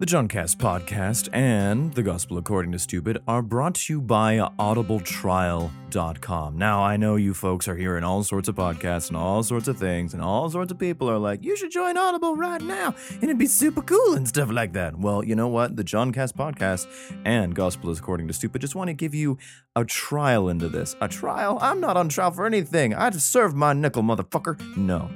[0.00, 6.56] The Juncast podcast and The Gospel According to Stupid are brought to you by audibletrial.com.
[6.56, 9.76] Now, I know you folks are hearing all sorts of podcasts and all sorts of
[9.76, 13.24] things, and all sorts of people are like, you should join Audible right now, and
[13.24, 14.96] it'd be super cool and stuff like that.
[14.96, 15.74] Well, you know what?
[15.74, 16.86] The Juncast podcast
[17.24, 19.36] and Gospel According to Stupid just want to give you
[19.74, 20.94] a trial into this.
[21.00, 21.58] A trial?
[21.60, 22.94] I'm not on trial for anything.
[22.94, 24.76] I just served my nickel, motherfucker.
[24.76, 25.10] No.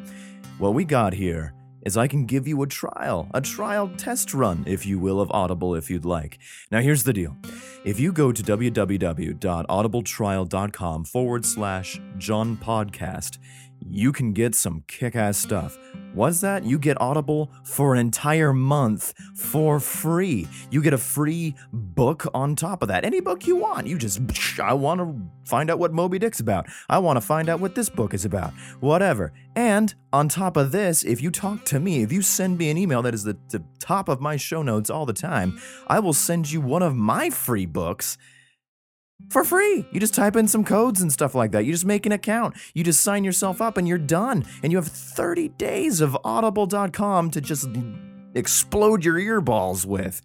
[0.58, 4.64] What we got here is I can give you a trial, a trial test run,
[4.66, 6.38] if you will, of Audible if you'd like.
[6.70, 7.36] Now, here's the deal
[7.84, 13.38] if you go to www.audibletrial.com forward slash John Podcast,
[13.88, 15.78] you can get some kick ass stuff.
[16.14, 16.64] What's that?
[16.64, 20.46] You get Audible for an entire month for free.
[20.70, 23.04] You get a free book on top of that.
[23.04, 23.86] Any book you want.
[23.86, 24.20] You just,
[24.60, 26.66] I want to find out what Moby Dick's about.
[26.88, 28.52] I want to find out what this book is about.
[28.80, 29.32] Whatever.
[29.56, 32.76] And on top of this, if you talk to me, if you send me an
[32.76, 36.12] email that is the, the top of my show notes all the time, I will
[36.12, 38.18] send you one of my free books
[39.30, 39.86] for free.
[39.90, 41.64] You just type in some codes and stuff like that.
[41.64, 42.54] You just make an account.
[42.74, 44.44] You just sign yourself up and you're done.
[44.62, 47.68] And you have 30 days of audible.com to just
[48.34, 50.22] explode your earballs with.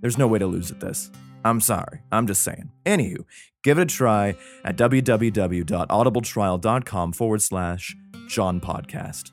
[0.00, 1.10] There's no way to lose at this.
[1.44, 2.00] I'm sorry.
[2.10, 2.70] I'm just saying.
[2.86, 3.24] Anywho,
[3.62, 7.96] give it a try at www.audibletrial.com forward slash
[8.28, 9.32] John Podcast.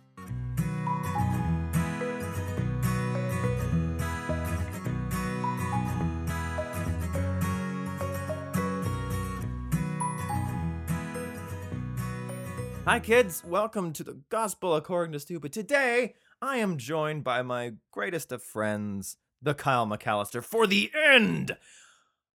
[12.89, 13.43] Hi, kids.
[13.45, 15.53] Welcome to the Gospel According to Stupid.
[15.53, 21.55] Today, I am joined by my greatest of friends, the Kyle McAllister, for the end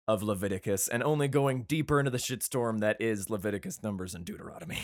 [0.06, 4.78] of Leviticus and only going deeper into the shitstorm that is Leviticus, Numbers, and Deuteronomy.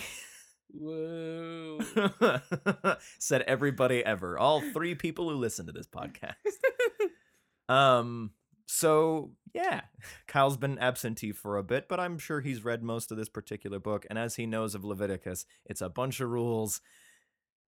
[0.70, 1.78] Whoa.
[3.20, 4.36] Said everybody ever.
[4.36, 6.34] All three people who listen to this podcast.
[7.72, 8.32] um,
[8.72, 9.80] so yeah,
[10.28, 13.80] Kyle's been absentee for a bit, but I'm sure he's read most of this particular
[13.80, 16.80] book, and as he knows of Leviticus, it's a bunch of rules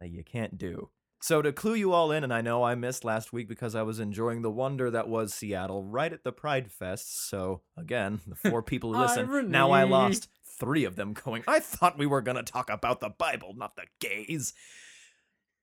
[0.00, 0.91] that you can't do.
[1.20, 3.82] So to clue you all in, and I know I missed last week because I
[3.82, 7.28] was enjoying the wonder that was Seattle right at the Pride Fest.
[7.28, 11.58] So again, the four people who listen, now I lost three of them going, I
[11.58, 14.54] thought we were gonna talk about the Bible, not the gays.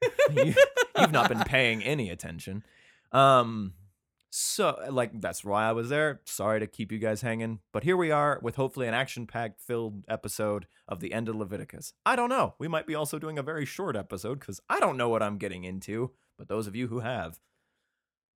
[0.33, 0.53] you,
[0.97, 2.63] you've not been paying any attention.
[3.11, 3.73] Um
[4.29, 6.22] so like that's why I was there.
[6.25, 10.03] Sorry to keep you guys hanging, but here we are with hopefully an action-packed filled
[10.07, 11.94] episode of the end of Leviticus.
[12.06, 12.56] I don't know.
[12.59, 15.38] We might be also doing a very short episode cuz I don't know what I'm
[15.38, 17.40] getting into, but those of you who have,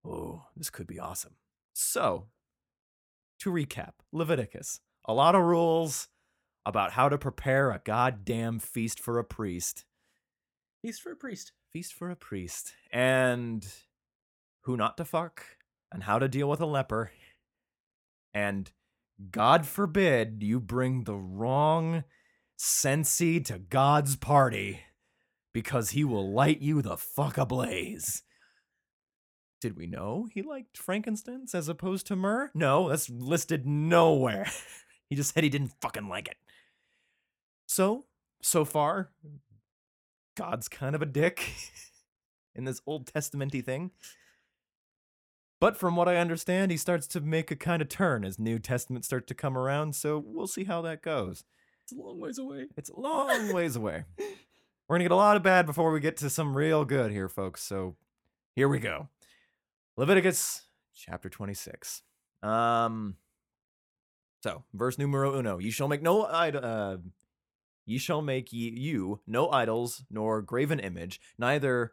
[0.04, 1.36] oh, this could be awesome.
[1.74, 2.28] So,
[3.40, 4.80] to recap, Leviticus.
[5.04, 6.08] A lot of rules
[6.64, 9.84] about how to prepare a goddamn feast for a priest.
[10.80, 11.52] Feast for a priest.
[11.72, 12.74] Feast for a priest.
[12.92, 13.66] And
[14.62, 15.44] who not to fuck,
[15.92, 17.12] and how to deal with a leper.
[18.34, 18.70] And
[19.30, 22.04] God forbid you bring the wrong
[22.56, 24.80] sensi to God's party
[25.52, 28.22] because he will light you the fuck ablaze.
[29.60, 32.50] Did we know he liked frankincense as opposed to myrrh?
[32.54, 34.50] No, that's listed nowhere.
[35.08, 36.36] he just said he didn't fucking like it.
[37.66, 38.06] So,
[38.42, 39.10] so far,
[40.36, 41.52] God's kind of a dick
[42.54, 43.92] in this Old Testamenty thing.
[45.62, 48.58] But from what I understand, he starts to make a kind of turn as New
[48.58, 51.44] Testament starts to come around, so we'll see how that goes.
[51.84, 52.66] It's a long ways away.
[52.76, 54.02] It's a long ways away.
[54.18, 57.28] We're gonna get a lot of bad before we get to some real good here,
[57.28, 57.62] folks.
[57.62, 57.94] So
[58.56, 59.08] here we go.
[59.96, 60.62] Leviticus
[60.96, 62.02] chapter 26.
[62.42, 63.14] Um
[64.42, 65.58] so verse numero uno.
[65.58, 66.96] You shall make no id- uh
[67.86, 71.92] ye shall make ye you no idols nor graven image, neither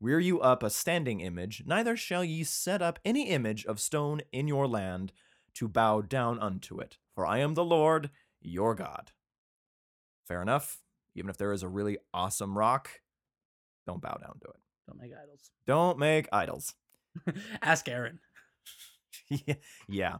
[0.00, 4.22] rear you up a standing image, neither shall ye set up any image of stone
[4.32, 5.12] in your land
[5.54, 6.98] to bow down unto it.
[7.14, 9.12] For I am the Lord your God.
[10.26, 10.82] Fair enough.
[11.14, 12.88] Even if there is a really awesome rock,
[13.86, 14.60] don't bow down to it.
[14.86, 15.50] Don't make idols.
[15.66, 16.74] Don't make idols.
[17.62, 18.20] Ask Aaron.
[19.28, 19.54] yeah,
[19.88, 20.16] yeah.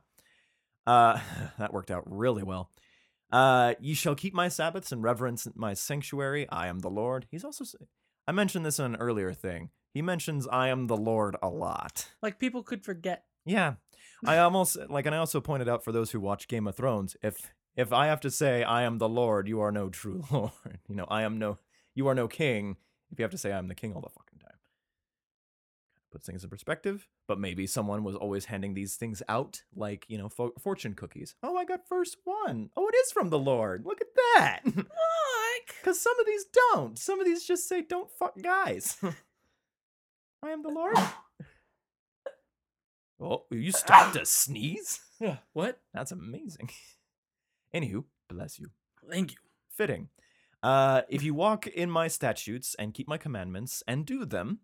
[0.87, 1.21] Uh,
[1.59, 2.71] that worked out really well.
[3.31, 6.49] Uh, ye shall keep my Sabbaths and reverence my sanctuary.
[6.51, 7.27] I am the Lord.
[7.31, 7.65] He's also.
[8.31, 9.71] I mentioned this in an earlier thing.
[9.93, 12.07] He mentions I am the Lord a lot.
[12.23, 13.25] Like people could forget.
[13.45, 13.75] Yeah.
[14.25, 17.17] I almost like and I also pointed out for those who watch Game of Thrones,
[17.25, 20.79] if if I have to say I am the Lord, you are no true Lord.
[20.89, 21.59] You know, I am no
[21.97, 22.77] you are no king
[23.11, 24.30] if you have to say I'm the king all the fucking time.
[26.11, 30.19] Puts things in perspective, but maybe someone was always handing these things out like, you
[30.19, 31.37] know, fo- fortune cookies.
[31.43, 32.71] Oh, I got first one.
[32.77, 33.85] Oh, it is from the Lord.
[33.85, 34.61] Look at that.
[34.75, 36.99] Like Cuz some of these don't.
[36.99, 38.97] Some of these just say don't fuck guys.
[40.43, 40.97] I am the Lord.
[43.21, 45.01] Oh, you stopped to sneeze?
[45.21, 45.39] Yeah.
[45.53, 45.81] What?
[45.93, 46.71] That's amazing.
[47.75, 48.71] Anywho, bless you.
[49.09, 49.39] Thank you.
[49.77, 50.09] Fitting.
[50.63, 54.61] Uh, if you walk in my statutes and keep my commandments and do them,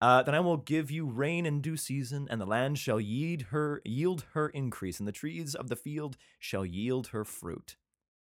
[0.00, 3.42] uh, then I will give you rain in due season, and the land shall yield
[3.50, 7.76] her yield her increase, and the trees of the field shall yield her fruit.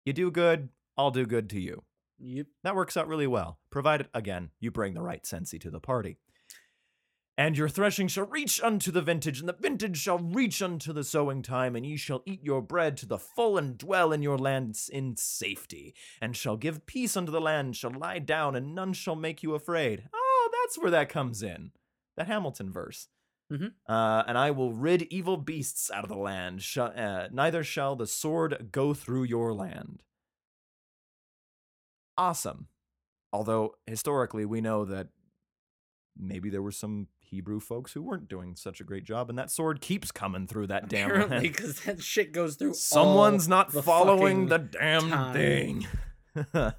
[0.04, 1.82] You do good, I'll do good to you.
[2.18, 2.46] Yep.
[2.62, 6.18] That works out really well, provided again you bring the right sensi to the party.
[7.38, 11.04] And your threshing shall reach unto the vintage, and the vintage shall reach unto the
[11.04, 14.38] sowing time, and ye shall eat your bread to the full, and dwell in your
[14.38, 18.94] lands in safety, and shall give peace unto the land, shall lie down, and none
[18.94, 20.08] shall make you afraid.
[20.66, 21.70] That's where that comes in.
[22.16, 23.06] That Hamilton verse.
[23.52, 23.74] Mhm.
[23.88, 26.60] Uh, and I will rid evil beasts out of the land.
[26.62, 30.02] Sh- uh, neither shall the sword go through your land.
[32.18, 32.66] Awesome.
[33.32, 35.08] Although historically we know that
[36.16, 39.50] maybe there were some Hebrew folks who weren't doing such a great job, and that
[39.52, 41.42] sword keeps coming through that damn Apparently, land.
[41.42, 42.74] because that shit goes through.
[42.74, 45.32] Someone's not the following the damn time.
[45.34, 45.86] thing.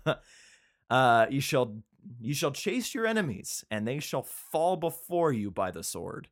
[0.90, 1.78] uh, you shall
[2.20, 6.30] you shall chase your enemies, and they shall fall before you by the sword.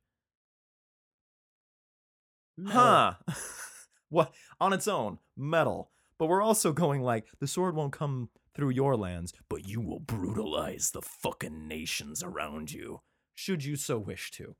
[2.58, 2.82] metal.
[2.82, 3.14] Huh.
[4.10, 5.92] what on its own, metal.
[6.18, 10.00] But we're also going like the sword won't come through your lands, but you will
[10.00, 13.02] brutalize the fucking nations around you,
[13.34, 14.56] should you so wish to.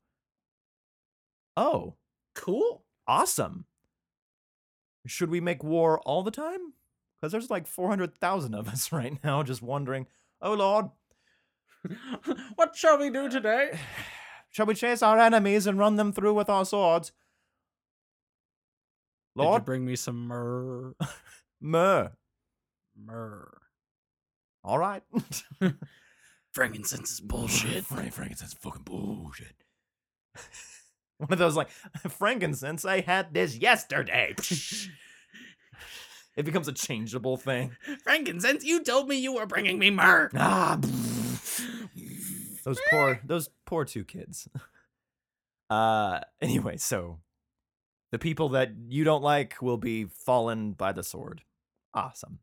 [1.56, 1.94] Oh,
[2.34, 2.84] Cool.
[3.08, 3.64] awesome.
[5.06, 6.74] Should we make war all the time?
[7.18, 10.06] Because there's like 400,000 of us right now just wondering,
[10.42, 10.90] oh lord,
[12.56, 13.78] what shall we do today?
[14.50, 17.12] shall we chase our enemies and run them through with our swords?
[19.36, 20.94] Did you Lord, bring me some myrrh?
[21.60, 22.12] myrrh.
[22.98, 23.58] Myrrh.
[24.64, 25.02] All right.
[26.52, 27.84] Frankincense is bullshit.
[27.84, 29.54] Frank frankincense is fucking bullshit.
[31.18, 31.68] One of those like
[32.08, 32.84] frankincense.
[32.84, 34.34] I had this yesterday.
[36.36, 37.76] it becomes a changeable thing.
[38.02, 40.30] Frankincense, you told me you were bringing me myrrh.
[40.34, 40.78] Ah,
[42.64, 44.48] those poor, those poor two kids.
[45.68, 47.18] Uh, anyway, so
[48.12, 51.42] the people that you don't like will be fallen by the sword.
[51.92, 52.38] Awesome.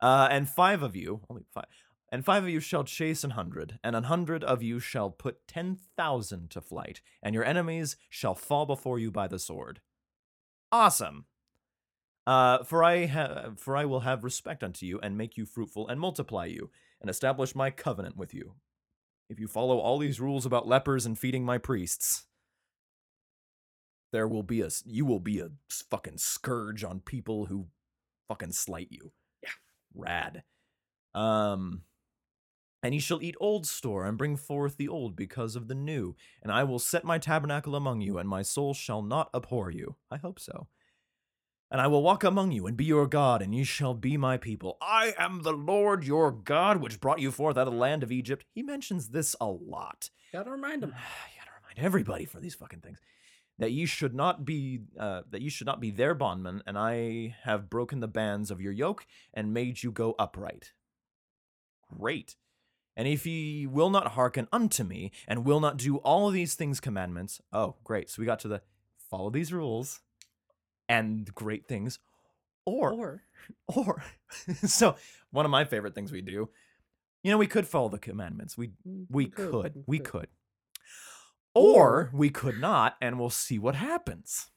[0.00, 1.66] Uh, and five of you, only five,
[2.10, 5.46] and five of you shall chase an hundred, and an hundred of you shall put
[5.46, 9.80] ten thousand to flight, and your enemies shall fall before you by the sword.
[10.70, 11.26] Awesome.
[12.26, 15.88] Uh, for I ha- for I will have respect unto you, and make you fruitful,
[15.88, 18.54] and multiply you, and establish my covenant with you.
[19.28, 22.24] If you follow all these rules about lepers and feeding my priests,
[24.12, 27.66] there will be a you will be a fucking scourge on people who
[28.28, 29.12] fucking slight you.
[29.42, 29.50] Yeah.
[29.94, 30.42] Rad.
[31.14, 31.82] Um
[32.82, 36.14] and ye shall eat old store and bring forth the old because of the new,
[36.42, 39.96] and I will set my tabernacle among you, and my soul shall not abhor you.
[40.12, 40.68] I hope so.
[41.70, 44.38] And I will walk among you and be your God, and ye shall be my
[44.38, 44.78] people.
[44.80, 48.10] I am the Lord your God, which brought you forth out of the land of
[48.10, 48.46] Egypt.
[48.54, 50.08] He mentions this a lot.
[50.32, 50.90] Gotta remind him.
[51.34, 53.00] you gotta remind everybody for these fucking things
[53.58, 57.36] that ye should not be uh, that ye should not be their bondmen, and I
[57.42, 60.72] have broken the bands of your yoke and made you go upright.
[61.98, 62.36] Great.
[62.96, 66.80] And if ye will not hearken unto me and will not do all these things
[66.80, 68.10] commandments, oh great.
[68.10, 68.62] So we got to the
[69.10, 70.00] follow these rules
[70.88, 71.98] and great things,
[72.66, 73.22] or Or
[73.68, 74.02] or
[74.66, 74.96] so
[75.30, 76.50] one of my favorite things we do,
[77.22, 78.56] you know, we could follow the commandments.
[78.58, 79.84] We mm, we could.
[79.86, 80.28] We could.
[81.54, 84.48] Or we could not, and we'll see what happens.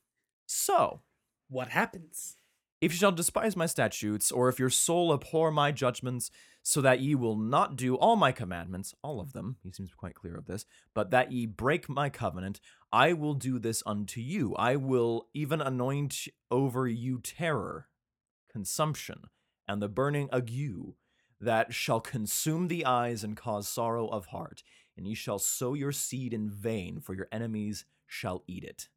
[0.45, 1.01] So,
[1.49, 2.37] What happens?
[2.81, 6.31] If you shall despise my statutes, or if your soul abhor my judgments,
[6.63, 10.15] so that ye will not do all my commandments, all of them, he seems quite
[10.15, 12.59] clear of this, but that ye break my covenant,
[12.91, 14.55] I will do this unto you.
[14.55, 17.87] I will even anoint over you terror,
[18.51, 19.25] consumption,
[19.67, 20.95] and the burning ague
[21.39, 24.63] that shall consume the eyes and cause sorrow of heart.
[24.97, 28.89] And ye shall sow your seed in vain, for your enemies shall eat it.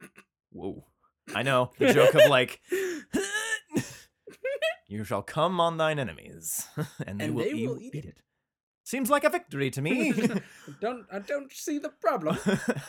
[0.50, 0.86] Whoa.
[1.34, 2.60] I know, the joke of like,
[4.88, 6.66] you shall come on thine enemies,
[7.06, 8.04] and they, And will, they eat, will eat it.
[8.06, 8.16] it.
[8.84, 10.12] Seems like a victory to me.
[10.80, 12.38] don't I don't see the problem.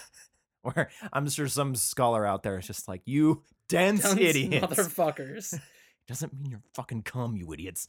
[0.62, 4.66] Where I'm sure some scholar out there is just like, you dense Dunce idiots.
[4.66, 5.54] motherfuckers.
[5.54, 5.62] It
[6.08, 7.88] doesn't mean you're fucking cum, you idiots.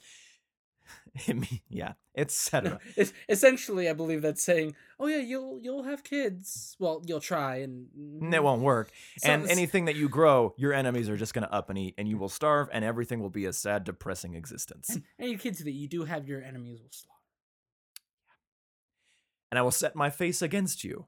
[1.68, 2.78] Yeah, etc.
[2.96, 6.76] Es- essentially, I believe that's saying, "Oh yeah, you'll you'll have kids.
[6.78, 7.88] Well, you'll try, and
[8.20, 8.90] And it won't work.
[9.18, 12.08] So- and anything that you grow, your enemies are just gonna up and eat, and
[12.08, 14.90] you will starve, and everything will be a sad, depressing existence.
[14.90, 17.14] and any kids that you do have, your enemies will slaughter.
[19.50, 21.06] and I will set my face against you.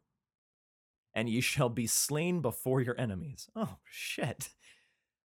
[1.12, 3.49] and ye shall be slain before your enemies.
[3.56, 4.50] Oh, shit.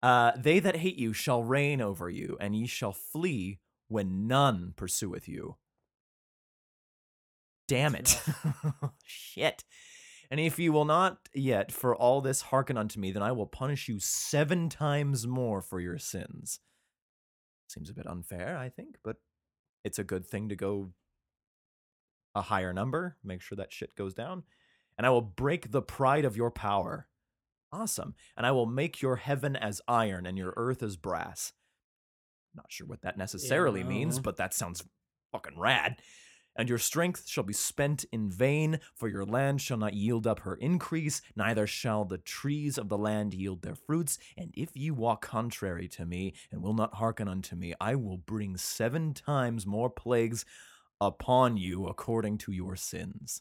[0.00, 3.58] Uh, they that hate you shall reign over you, and ye shall flee
[3.92, 5.56] when none pursueth you.
[7.68, 8.20] Damn it.
[9.04, 9.64] shit.
[10.30, 13.46] And if you will not yet for all this hearken unto me, then I will
[13.46, 16.60] punish you seven times more for your sins.
[17.68, 19.16] Seems a bit unfair, I think, but
[19.84, 20.92] it's a good thing to go
[22.34, 24.42] a higher number, make sure that shit goes down.
[24.96, 27.08] And I will break the pride of your power.
[27.70, 28.14] Awesome.
[28.36, 31.52] And I will make your heaven as iron and your earth as brass.
[32.54, 34.84] Not sure what that necessarily means, but that sounds
[35.32, 35.96] fucking rad.
[36.54, 40.40] And your strength shall be spent in vain, for your land shall not yield up
[40.40, 44.18] her increase, neither shall the trees of the land yield their fruits.
[44.36, 48.18] And if you walk contrary to me, and will not hearken unto me, I will
[48.18, 50.44] bring seven times more plagues
[51.00, 53.40] upon you according to your sins.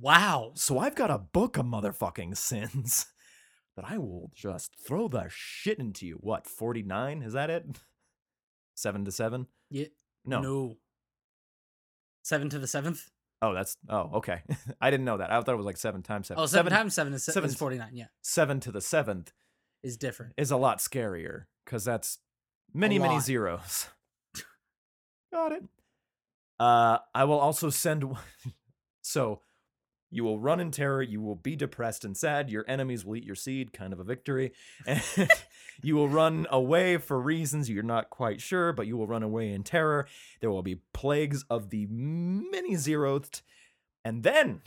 [0.00, 0.52] Wow.
[0.54, 3.06] So I've got a book of motherfucking sins
[3.78, 6.18] that I will just throw the shit into you.
[6.20, 7.22] What, 49?
[7.22, 7.64] Is that it?
[8.74, 9.46] 7 to 7?
[9.70, 9.86] Yeah.
[10.24, 10.40] No.
[10.40, 10.74] No.
[12.24, 13.08] Seven to the seventh.
[13.40, 14.42] Oh, that's oh, okay.
[14.80, 15.30] I didn't know that.
[15.30, 16.42] I thought it was like 7 times 7.
[16.42, 17.94] Oh, seven times seven is, seven- is forty nine.
[17.94, 19.28] Yeah, 7 to the 7th
[19.84, 20.34] is different.
[20.36, 22.18] is a lot scarier cuz that's
[22.74, 23.86] many many zeros.
[25.32, 25.62] got it.
[26.58, 28.04] Uh I will also send
[29.02, 29.40] so
[30.10, 33.24] you will run in terror, you will be depressed and sad, your enemies will eat
[33.24, 34.52] your seed, kind of a victory.
[34.86, 35.02] And
[35.82, 39.52] you will run away for reasons you're not quite sure, but you will run away
[39.52, 40.08] in terror.
[40.40, 43.42] There will be plagues of the many zeroth,
[44.04, 44.62] and then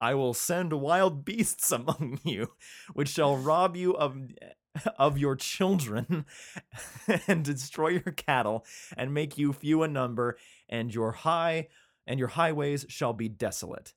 [0.00, 2.52] I will send wild beasts among you,
[2.92, 4.16] which shall rob you of
[4.96, 6.24] of your children
[7.26, 8.64] and destroy your cattle
[8.96, 11.66] and make you few in number and your high
[12.06, 13.92] and your highways shall be desolate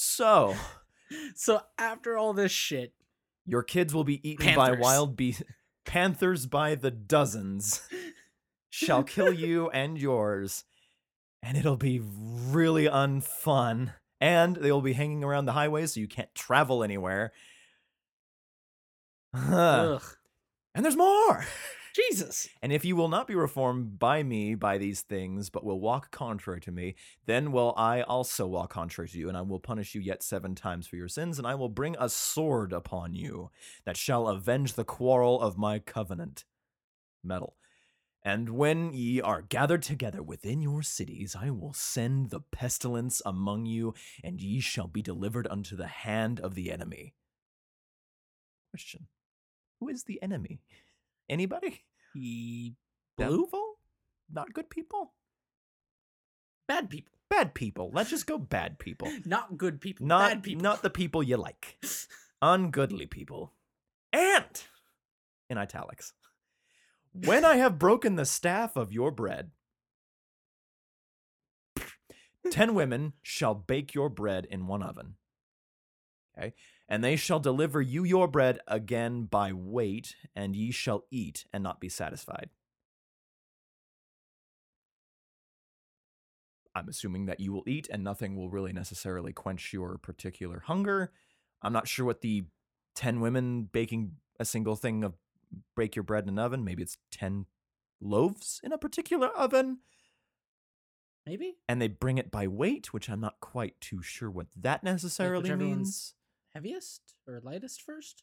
[0.00, 0.54] so
[1.34, 2.92] So after all this shit,
[3.44, 5.42] your kids will be eaten by wild beasts
[5.84, 7.80] panthers by the dozens
[8.68, 10.64] shall kill you and yours
[11.42, 16.06] and it'll be really unfun and they will be hanging around the highways so you
[16.06, 17.32] can't travel anywhere.
[19.34, 20.02] Ugh,
[20.74, 21.44] and there's more
[21.94, 22.48] Jesus.
[22.62, 26.10] And if you will not be reformed by me by these things, but will walk
[26.10, 26.94] contrary to me,
[27.26, 30.54] then will I also walk contrary to you, and I will punish you yet seven
[30.54, 33.50] times for your sins, and I will bring a sword upon you
[33.84, 36.44] that shall avenge the quarrel of my covenant.
[37.22, 37.56] Metal.
[38.22, 43.66] And when ye are gathered together within your cities, I will send the pestilence among
[43.66, 47.14] you, and ye shall be delivered unto the hand of the enemy.
[48.70, 49.06] Question
[49.80, 50.60] Who is the enemy?
[51.30, 51.84] Anybody?
[52.12, 52.74] He
[53.16, 53.48] Blue?
[54.30, 55.12] Not good people?
[56.66, 57.90] bad people, Bad people.
[57.92, 59.10] Let's just go bad people.
[59.24, 60.62] not good people, Not bad people.
[60.62, 61.78] not the people you like.
[62.42, 63.52] Ungoodly people.
[64.12, 64.62] And
[65.48, 66.12] in italics.
[67.12, 69.50] When I have broken the staff of your bread,
[72.50, 75.14] ten women shall bake your bread in one oven.
[76.38, 76.54] Okay?
[76.90, 81.62] And they shall deliver you your bread again by weight, and ye shall eat and
[81.62, 82.50] not be satisfied.
[86.74, 91.12] I'm assuming that you will eat and nothing will really necessarily quench your particular hunger.
[91.62, 92.44] I'm not sure what the
[92.96, 95.14] 10 women baking a single thing of
[95.76, 97.46] break your bread in an oven, maybe it's 10
[98.00, 99.78] loaves in a particular oven,
[101.26, 104.82] Maybe and they bring it by weight, which I'm not quite too sure what that
[104.82, 106.14] necessarily means.
[106.54, 108.22] Heaviest or lightest first.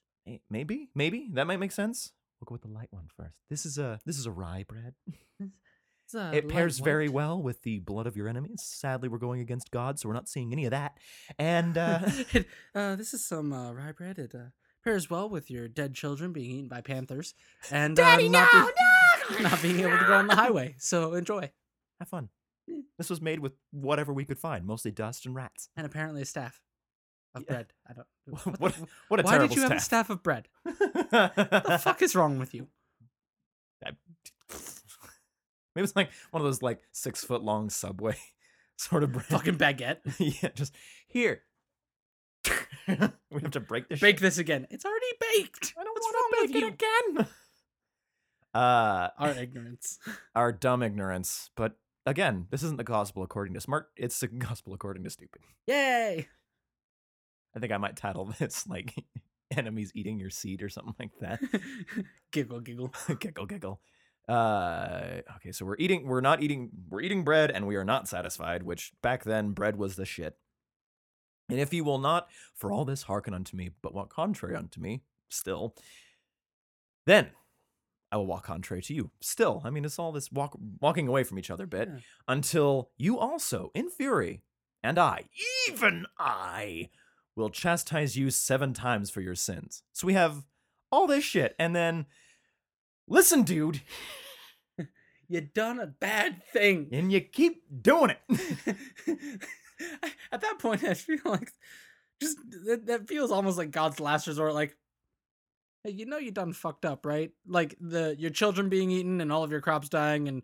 [0.49, 2.11] Maybe, maybe that might make sense.
[2.39, 3.35] We'll go with the light one first.
[3.49, 4.93] This is a this is a rye bread.
[6.15, 8.61] A it pairs very well with the blood of your enemies.
[8.63, 10.97] Sadly, we're going against God, so we're not seeing any of that.
[11.37, 11.99] And uh,
[12.33, 14.17] It- uh, this is some uh, rye bread.
[14.17, 14.51] It uh,
[14.85, 17.33] pairs well with your dead children being eaten by panthers
[17.71, 20.75] and Daddy, uh, not, no, be- not being able to go on the highway.
[20.77, 21.51] So enjoy.
[21.99, 22.29] have fun.
[22.97, 25.67] This was made with whatever we could find, mostly dust and rats.
[25.75, 26.61] And apparently a staff
[27.35, 27.53] of Yeah.
[27.53, 27.67] bread.
[27.89, 28.07] I don't.
[28.45, 30.07] What, What, the- what a why did you have a staff.
[30.07, 30.47] staff of bread?
[30.63, 32.67] What the fuck is wrong with you?
[35.75, 38.17] Maybe it's like one of those like six foot long subway
[38.77, 39.25] sort of bread.
[39.27, 39.97] Fucking baguette.
[40.17, 40.73] yeah, just
[41.07, 41.43] here.
[42.87, 43.99] we have to break this.
[43.99, 44.21] Bake shit.
[44.23, 44.65] this again.
[44.71, 45.73] It's already baked.
[45.77, 47.27] I don't want to bake it again.
[48.55, 49.99] Uh, Our ignorance.
[50.33, 51.51] our dumb ignorance.
[51.55, 51.73] But
[52.07, 53.89] again, this isn't the gospel according to smart.
[53.95, 55.41] It's the gospel according to stupid.
[55.67, 56.27] Yay!
[57.55, 58.93] I think I might title this like
[59.55, 61.39] "Enemies Eating Your Seed" or something like that.
[62.31, 62.93] giggle, giggle.
[63.19, 63.81] giggle, giggle.
[64.27, 66.05] Uh, okay, so we're eating.
[66.07, 66.69] We're not eating.
[66.89, 68.63] We're eating bread, and we are not satisfied.
[68.63, 70.35] Which back then, bread was the shit.
[71.49, 74.81] And if ye will not for all this hearken unto me, but walk contrary unto
[74.81, 75.75] me, still,
[77.05, 77.29] then
[78.11, 79.11] I will walk contrary to you.
[79.21, 81.99] Still, I mean, it's all this walk, walking away from each other bit Yeah.
[82.27, 84.41] until you also, in fury,
[84.83, 85.29] and I,
[85.69, 86.89] even I,
[87.37, 89.83] will chastise you seven times for your sins.
[89.93, 90.45] So we have
[90.91, 92.07] all this shit, and then,
[93.07, 93.81] listen, dude,
[95.29, 96.87] You done a bad thing.
[96.93, 98.19] and you keep doing it.
[100.31, 101.51] At that point, I feel like
[102.21, 104.53] just that, that feels almost like God's last resort.
[104.53, 104.75] Like,
[105.83, 107.31] hey, you know you done fucked up, right?
[107.45, 110.43] Like the your children being eaten and all of your crops dying and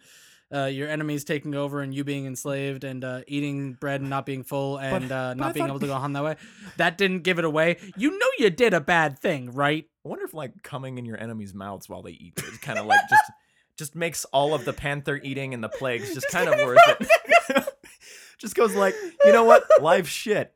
[0.54, 4.26] uh, your enemies taking over and you being enslaved and uh, eating bread and not
[4.26, 6.36] being full and uh, but not I being thought- able to go on that way.
[6.78, 7.78] That didn't give it away.
[7.98, 9.88] You know you did a bad thing, right?
[10.06, 12.86] I wonder if like coming in your enemies' mouths while they eat it kind of
[12.86, 13.32] like just
[13.78, 17.68] just makes all of the panther eating and the plagues just kind of worth it.
[18.38, 18.94] just goes like,
[19.26, 19.64] you know what?
[19.82, 20.54] Life's shit.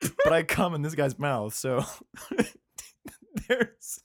[0.00, 1.84] But I come in this guy's mouth, so
[3.48, 4.00] there's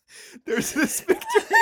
[0.46, 1.58] there's this victory.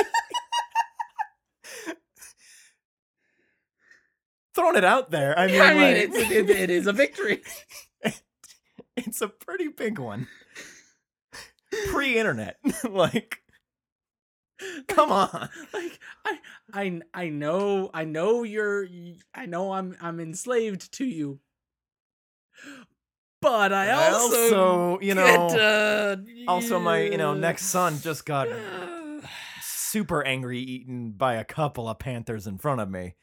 [4.56, 5.38] Throwing it out there.
[5.38, 7.42] I mean, I mean, like, it's, it, it is a victory.
[8.98, 10.28] it's a pretty big one.
[11.90, 12.58] Pre-internet,
[12.90, 13.40] like,
[14.88, 15.50] come on.
[15.74, 16.40] like I,
[16.72, 18.88] I, I know, I know you're,
[19.34, 21.40] I know I'm, I'm enslaved to you.
[23.42, 26.16] But I I also, also, you get, know, uh,
[26.48, 28.48] Also, my you know next son just got
[29.62, 33.16] super angry eaten by a couple of panthers in front of me,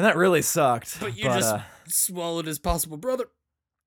[0.00, 0.98] and that really sucked.
[0.98, 3.26] But you just- uh, swallowed his possible brother.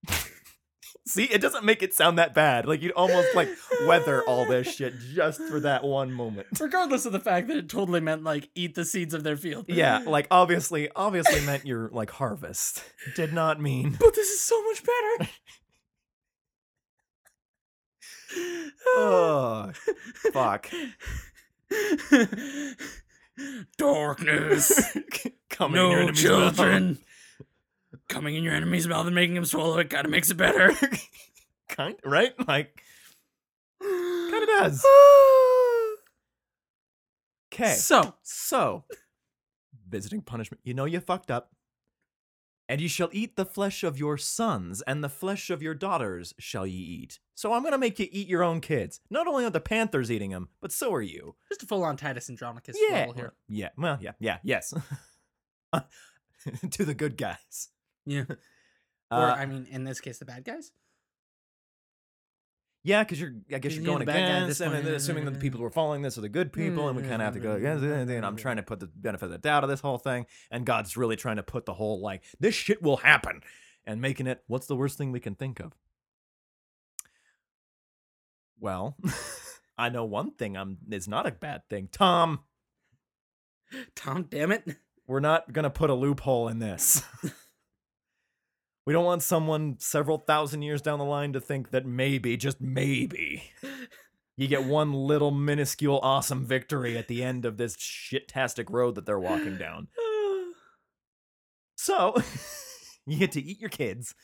[1.07, 2.67] see, it doesn't make it sound that bad.
[2.67, 3.49] Like you'd almost like
[3.87, 6.45] weather all this shit just for that one moment.
[6.59, 9.65] regardless of the fact that it totally meant like eat the seeds of their field.
[9.67, 12.83] Yeah, like obviously, obviously meant your like harvest.
[13.15, 13.97] Did not mean.
[13.99, 15.31] but this is so much better.
[18.85, 19.71] Oh,
[20.31, 20.69] fuck.
[23.77, 24.97] Darkness.
[25.49, 26.55] Coming in your no enemy's mouth.
[26.55, 26.97] children.
[28.09, 30.71] Coming in your enemy's mouth and making him swallow it kind of makes it better.
[31.69, 32.33] kind right?
[32.47, 32.81] Like
[33.81, 34.85] kind of does.
[37.53, 37.75] Okay.
[37.75, 38.83] So, So,
[39.87, 40.61] visiting punishment.
[40.63, 41.51] You know you fucked up.
[42.69, 46.33] And ye shall eat the flesh of your sons, and the flesh of your daughters
[46.39, 47.19] shall ye eat.
[47.35, 48.99] So I'm gonna make you eat your own kids.
[49.09, 51.35] Not only are the panthers eating them, but so are you.
[51.49, 52.99] just a full on Titus Andronicus yeah.
[52.99, 53.33] level here.
[53.49, 53.69] Yeah.
[53.77, 54.13] Well, yeah.
[54.19, 54.37] Yeah.
[54.43, 54.73] Yes.
[56.71, 57.69] to the good guys.
[58.05, 58.25] Yeah.
[59.11, 60.71] Uh, or, I mean, in this case, the bad guys.
[62.83, 63.33] Yeah, because you're.
[63.53, 65.31] I guess Yeah, you're going the bad guy at against, this and then assuming that
[65.31, 67.33] the people who are following this are the good people, and we kind of have
[67.33, 68.09] to go against it.
[68.09, 70.65] And I'm trying to put the benefit of the doubt of this whole thing, and
[70.65, 73.41] God's really trying to put the whole like this shit will happen,
[73.85, 75.73] and making it what's the worst thing we can think of.
[78.59, 78.97] Well,
[79.77, 80.57] I know one thing.
[80.57, 81.87] I'm is not a bad thing.
[81.89, 82.41] Tom,
[83.95, 84.67] Tom, damn it.
[85.07, 87.01] we're not gonna put a loophole in this.
[88.85, 92.59] we don't want someone several thousand years down the line to think that maybe, just
[92.59, 93.51] maybe,
[94.35, 99.05] you get one little minuscule awesome victory at the end of this shit-tastic road that
[99.05, 99.87] they're walking down.
[101.75, 102.15] So,
[103.05, 104.15] you get to eat your kids,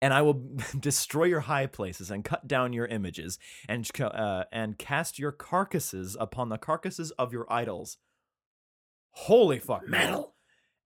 [0.00, 0.42] and I will
[0.78, 3.38] destroy your high places and cut down your images,
[3.68, 7.98] and uh, and cast your carcasses upon the carcasses of your idols.
[9.12, 10.31] Holy fuck, metal!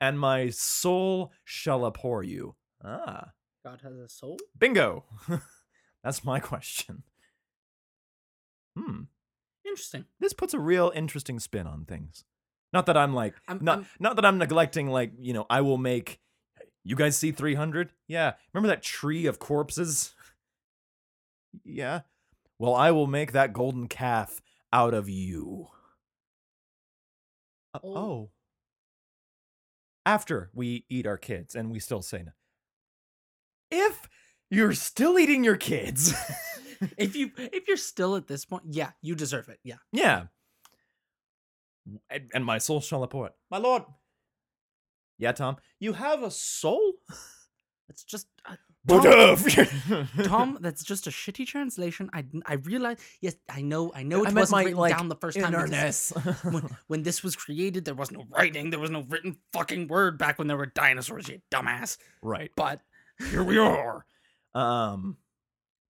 [0.01, 2.55] And my soul shall abhor you.
[2.85, 3.31] Ah,
[3.65, 4.37] God has a soul?
[4.59, 5.05] bingo.
[6.05, 7.03] That's my question.
[8.79, 9.03] Hmm.
[9.65, 10.05] Interesting.
[10.21, 12.25] This puts a real interesting spin on things.
[12.73, 15.63] Not that I'm like I'm, not I'm- not that I'm neglecting like, you know, I
[15.63, 16.21] will make
[16.85, 17.91] you guys see 300?
[18.07, 18.35] Yeah.
[18.53, 20.15] Remember that tree of corpses?
[21.65, 22.03] Yeah.
[22.59, 24.41] Well, I will make that golden calf
[24.73, 25.69] out of you.
[27.75, 28.31] Uh, Oh.
[30.07, 32.33] After we eat our kids and we still say no.
[33.71, 34.09] If
[34.51, 36.15] you're still eating your kids.
[36.97, 39.59] if you if you're still at this point, yeah, you deserve it.
[39.65, 39.77] Yeah.
[39.93, 40.27] Yeah.
[42.33, 43.33] And, my soul shall abhor it.
[43.51, 43.83] My lord.
[45.19, 45.57] Yeah, Tom.
[45.79, 46.95] You have a soul?
[47.89, 48.57] It's just uh,
[48.89, 49.37] Tom,
[50.25, 52.09] Tom, that's just a shitty translation.
[52.13, 52.99] I I realize.
[53.21, 53.93] Yes, I know.
[53.95, 55.53] I know it I wasn't my, written like, down the first time.
[56.43, 58.71] When, when this was created, there was no writing.
[58.71, 61.29] There was no written fucking word back when there were dinosaurs.
[61.29, 61.99] You dumbass.
[62.23, 62.51] right.
[62.57, 62.81] But
[63.31, 64.05] here we are.
[64.55, 65.17] Um,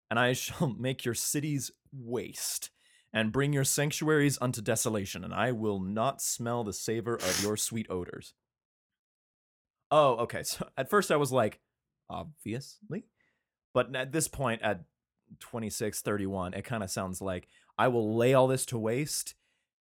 [0.10, 2.72] and I shall make your cities waste,
[3.14, 7.58] and bring your sanctuaries unto desolation, and I will not smell the savor of your
[7.58, 8.34] sweet odors.
[9.92, 10.44] Oh, okay.
[10.44, 11.60] So at first I was like,
[12.10, 13.06] obviously.
[13.74, 14.84] But at this point, at
[15.40, 19.36] 26, 31, it kind of sounds like I will lay all this to waste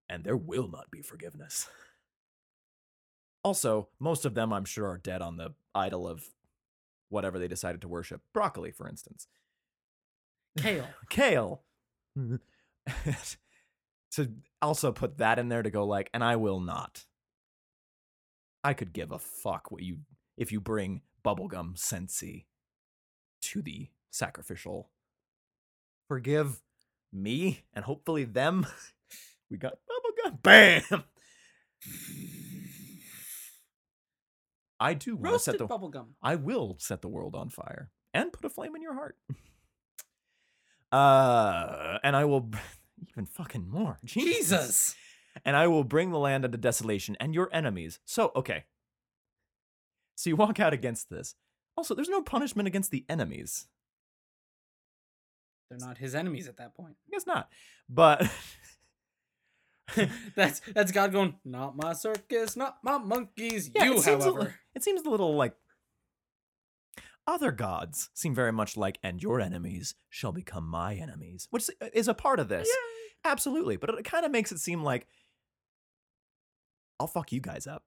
[0.08, 1.68] and there will not be forgiveness.
[3.42, 6.24] Also, most of them, I'm sure, are dead on the idol of
[7.08, 8.20] whatever they decided to worship.
[8.32, 9.28] Broccoli, for instance.
[10.58, 10.88] Kale.
[11.08, 11.62] Kale.
[14.12, 17.04] to also put that in there to go like, and I will not.
[18.64, 19.98] I could give a fuck what you
[20.36, 22.46] if you bring bubblegum sensi
[23.42, 24.90] to the sacrificial.
[26.08, 26.62] Forgive
[27.12, 28.66] me and hopefully them.
[29.50, 30.42] We got bubblegum.
[30.42, 31.04] Bam.
[34.78, 36.08] I do want to set the bubblegum.
[36.22, 39.16] I will set the world on fire and put a flame in your heart.
[40.90, 42.50] Uh, and I will
[43.10, 43.98] even fucking more.
[44.06, 44.48] Jesus.
[44.48, 44.96] Jesus.
[45.44, 47.98] And I will bring the land into desolation and your enemies.
[48.06, 48.64] So, okay.
[50.18, 51.36] So you walk out against this.
[51.76, 53.68] Also, there's no punishment against the enemies.
[55.70, 56.96] They're not his enemies at that point.
[57.06, 57.48] I guess not.
[57.88, 58.28] But
[60.34, 63.70] that's that's God going, not my circus, not my monkeys.
[63.72, 64.54] Yeah, you, it a li- however.
[64.74, 65.54] it seems a little like
[67.28, 72.08] other gods seem very much like, and your enemies shall become my enemies, which is
[72.08, 72.68] uh, a part of this.
[73.24, 73.76] Absolutely.
[73.76, 75.06] But it kind of makes it seem like
[76.98, 77.84] I'll fuck you guys up.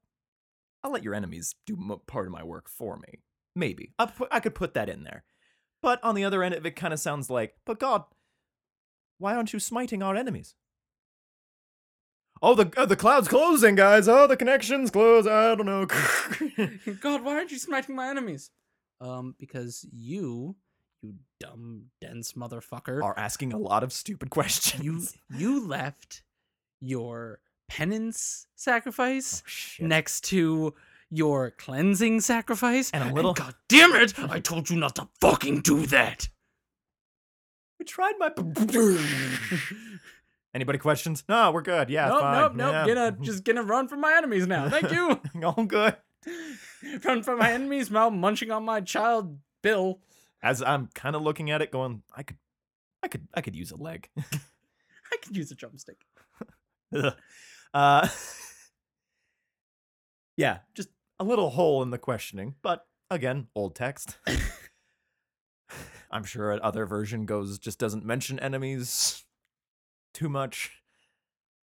[0.83, 3.19] I'll let your enemies do mo- part of my work for me.
[3.55, 3.93] Maybe.
[3.99, 5.23] I, put, I could put that in there.
[5.81, 8.03] But on the other end of it, kind of sounds like, but God,
[9.17, 10.55] why aren't you smiting our enemies?
[12.43, 14.07] Oh, the uh, the cloud's closing, guys.
[14.07, 15.27] Oh, the connection's closed.
[15.27, 15.85] I don't know.
[17.01, 18.49] God, why aren't you smiting my enemies?
[18.99, 20.55] Um, because you,
[21.03, 24.83] you dumb, dense motherfucker, Are asking a lot of stupid questions.
[24.83, 25.03] you
[25.37, 26.23] you left
[26.79, 27.39] your
[27.71, 29.43] penance sacrifice
[29.81, 30.73] Oh, next to
[31.09, 34.17] your cleansing sacrifice, And a little- God damn it!
[34.19, 36.27] I told you not to fucking do that.
[37.79, 38.31] I tried my.
[40.53, 41.23] Anybody questions?
[41.29, 41.89] No, we're good.
[41.89, 42.41] Yeah, nope, fine.
[42.41, 42.71] nope, nope.
[42.73, 42.87] Yeah.
[42.93, 44.67] Gonna just gonna run from my enemies now.
[44.69, 45.21] Thank you.
[45.43, 45.95] All good.
[47.05, 49.99] run from my enemies while munching on my child Bill.
[50.43, 52.37] As I'm kind of looking at it, going, I could,
[53.01, 54.09] I could, I could use a leg.
[54.17, 56.01] I could use a drumstick.
[57.73, 58.07] Uh,
[60.37, 64.17] yeah, just a little hole in the questioning, but again, old text.
[66.11, 69.23] I'm sure an other version goes just doesn't mention enemies
[70.13, 70.81] too much.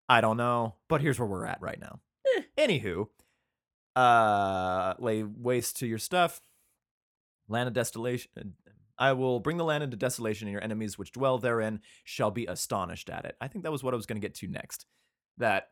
[0.08, 2.00] I don't know, but here's where we're at right now.
[2.38, 2.42] Eh.
[2.58, 3.08] Anywho,
[3.96, 6.42] uh, lay waste to your stuff.
[7.48, 8.54] Land of desolation.
[8.98, 12.46] I will bring the land into desolation, and your enemies which dwell therein shall be
[12.46, 13.36] astonished at it.
[13.42, 14.86] I think that was what I was going to get to next.
[15.38, 15.70] That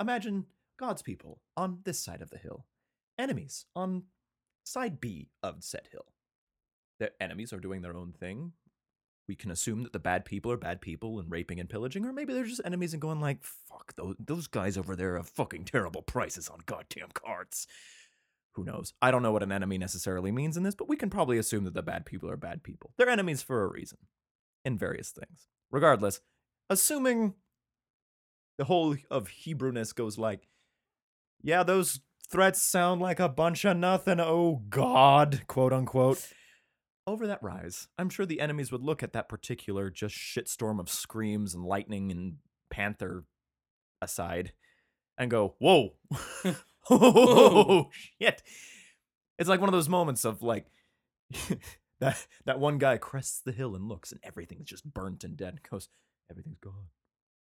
[0.00, 0.46] imagine
[0.78, 2.66] God's people on this side of the hill,
[3.18, 4.04] enemies on
[4.64, 6.06] side B of said hill.
[7.00, 8.52] Their enemies are doing their own thing.
[9.28, 12.12] We can assume that the bad people are bad people and raping and pillaging, or
[12.12, 15.66] maybe they're just enemies and going like, "Fuck those those guys over there have fucking
[15.66, 17.66] terrible prices on goddamn cards."
[18.52, 18.94] Who knows?
[19.00, 21.64] I don't know what an enemy necessarily means in this, but we can probably assume
[21.64, 22.94] that the bad people are bad people.
[22.96, 23.98] They're enemies for a reason,
[24.64, 25.46] in various things.
[25.70, 26.20] Regardless,
[26.70, 27.34] assuming
[28.58, 30.48] the whole of Hebrewness goes like,
[31.42, 34.20] yeah, those threats sound like a bunch of nothing.
[34.20, 36.32] Oh God, quote unquote.
[37.06, 40.90] Over that rise, I'm sure the enemies would look at that particular just shitstorm of
[40.90, 42.34] screams and lightning and
[42.70, 43.24] panther
[44.02, 44.52] aside
[45.16, 45.94] and go, "Whoa,
[46.90, 48.42] oh shit!"
[49.38, 50.66] It's like one of those moments of like
[52.00, 55.54] that that one guy crests the hill and looks, and everything's just burnt and dead.
[55.54, 55.88] And goes,
[56.30, 56.88] "Everything's gone.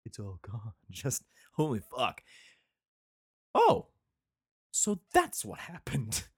[0.07, 2.21] It's all gone." Just holy fuck.
[3.53, 3.87] Oh,
[4.71, 6.23] so that's what happened.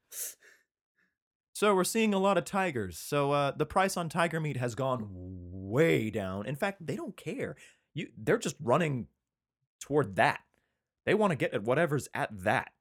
[1.60, 2.98] So we're seeing a lot of tigers.
[2.98, 6.46] So uh, the price on tiger meat has gone way down.
[6.46, 7.58] In fact, they don't care.
[7.94, 9.08] You, they're just running
[9.82, 10.40] toward that.
[11.06, 12.72] They want to get at whatever's at that.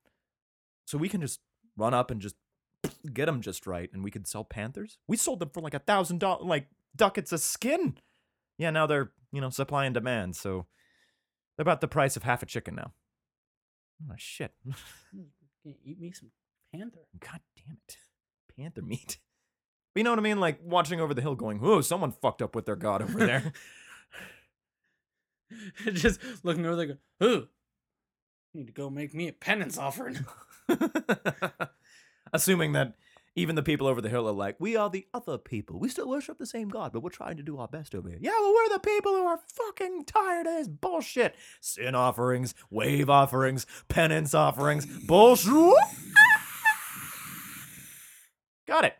[0.84, 1.40] So we can just
[1.76, 2.36] run up and just
[3.12, 4.98] get them just right, and we could sell panthers.
[5.08, 7.98] We sold them for like a thousand dollars, like ducats a skin.
[8.58, 10.36] Yeah, now they're you know supply and demand.
[10.36, 10.66] So
[11.58, 12.92] they're about the price of half a chicken now.
[14.08, 14.52] Oh shit!
[15.84, 16.30] Eat me some
[16.72, 17.00] panther?
[17.18, 17.96] God damn it.
[18.56, 19.18] Panther meat.
[19.92, 20.38] But you know what I mean?
[20.38, 23.52] Like watching over the hill going, whoa, someone fucked up with their god over there.
[25.92, 27.48] just looking over there, going, "Ooh,
[28.54, 30.24] need to go make me a penance offering."
[32.32, 32.94] Assuming that
[33.38, 35.78] even the people over the hill are like, we are the other people.
[35.78, 38.18] We still worship the same God, but we're trying to do our best over here.
[38.20, 41.36] Yeah, well, we're the people who are fucking tired of this bullshit.
[41.60, 45.74] Sin offerings, wave offerings, penance offerings, bullshit.
[48.66, 48.94] Got it.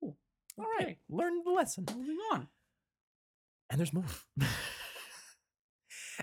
[0.00, 0.16] Cool.
[0.58, 0.86] All right.
[0.86, 0.98] Okay.
[1.08, 1.86] Learned the lesson.
[1.94, 2.48] Moving on.
[3.70, 4.04] And there's more.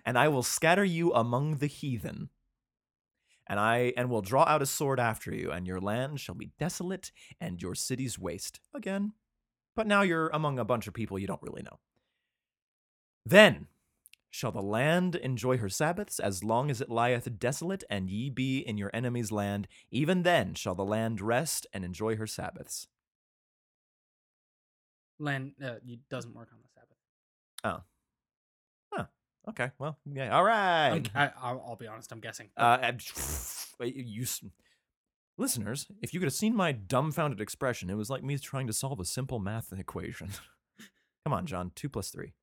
[0.05, 2.29] and I will scatter you among the heathen.
[3.51, 6.51] And I and will draw out a sword after you, and your land shall be
[6.57, 7.11] desolate,
[7.41, 8.61] and your cities waste.
[8.73, 9.11] Again.
[9.75, 11.79] But now you're among a bunch of people you don't really know.
[13.25, 13.67] Then
[14.29, 18.59] shall the land enjoy her Sabbaths as long as it lieth desolate, and ye be
[18.59, 19.67] in your enemy's land.
[19.91, 22.87] Even then shall the land rest and enjoy her Sabbaths.
[25.19, 25.73] Land uh,
[26.09, 26.97] doesn't work on the Sabbath.
[29.49, 31.09] Okay, well, yeah, all right.
[31.15, 32.11] I, I'll, I'll be honest.
[32.11, 32.49] I'm guessing.
[32.55, 33.01] Uh, and-
[33.83, 34.25] you,
[35.37, 38.73] listeners, if you could have seen my dumbfounded expression, it was like me trying to
[38.73, 40.29] solve a simple math equation.
[41.25, 41.71] Come on, John.
[41.75, 42.33] Two plus three.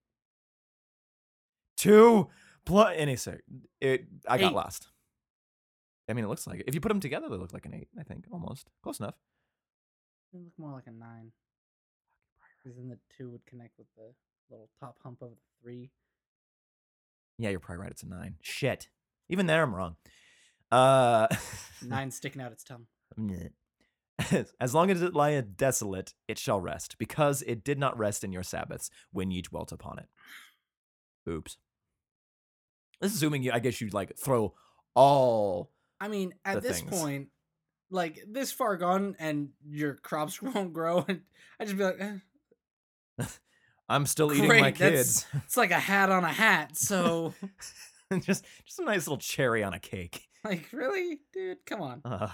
[1.77, 2.29] Two
[2.67, 2.95] plus.
[2.97, 3.41] Any sec.
[3.81, 4.07] It.
[4.27, 4.55] I got Eight.
[4.55, 4.89] lost.
[6.09, 6.65] I mean, it looks like it.
[6.67, 7.89] If you put them together, they look like an eight.
[7.99, 9.15] I think almost close enough.
[10.33, 11.33] It look more like a nine.
[12.65, 14.13] Because then the two would connect with the
[14.51, 15.91] little top hump of the three.
[17.39, 17.91] Yeah, you're probably right.
[17.91, 18.35] It's a nine.
[18.43, 18.89] Shit.
[19.29, 19.97] Even there, I'm wrong.
[20.71, 21.29] Uh.
[21.87, 22.87] Nine sticking out its tongue.
[24.61, 28.33] As long as it lieth desolate, it shall rest, because it did not rest in
[28.33, 30.09] your Sabbaths when ye dwelt upon it.
[31.31, 31.57] Oops.
[33.01, 34.55] This is assuming you, I guess you'd like throw
[34.95, 35.71] all.
[36.01, 36.91] I mean, at the this things.
[36.91, 37.29] point,
[37.91, 41.21] like this far gone, and your crops won't grow, and
[41.61, 43.25] I just be like, eh,
[43.89, 45.27] I'm still eating my kids.
[45.35, 46.77] it's like a hat on a hat.
[46.77, 47.35] So,
[48.21, 50.29] just, just a nice little cherry on a cake.
[50.45, 52.03] like, really, dude, come on.
[52.05, 52.31] Uh,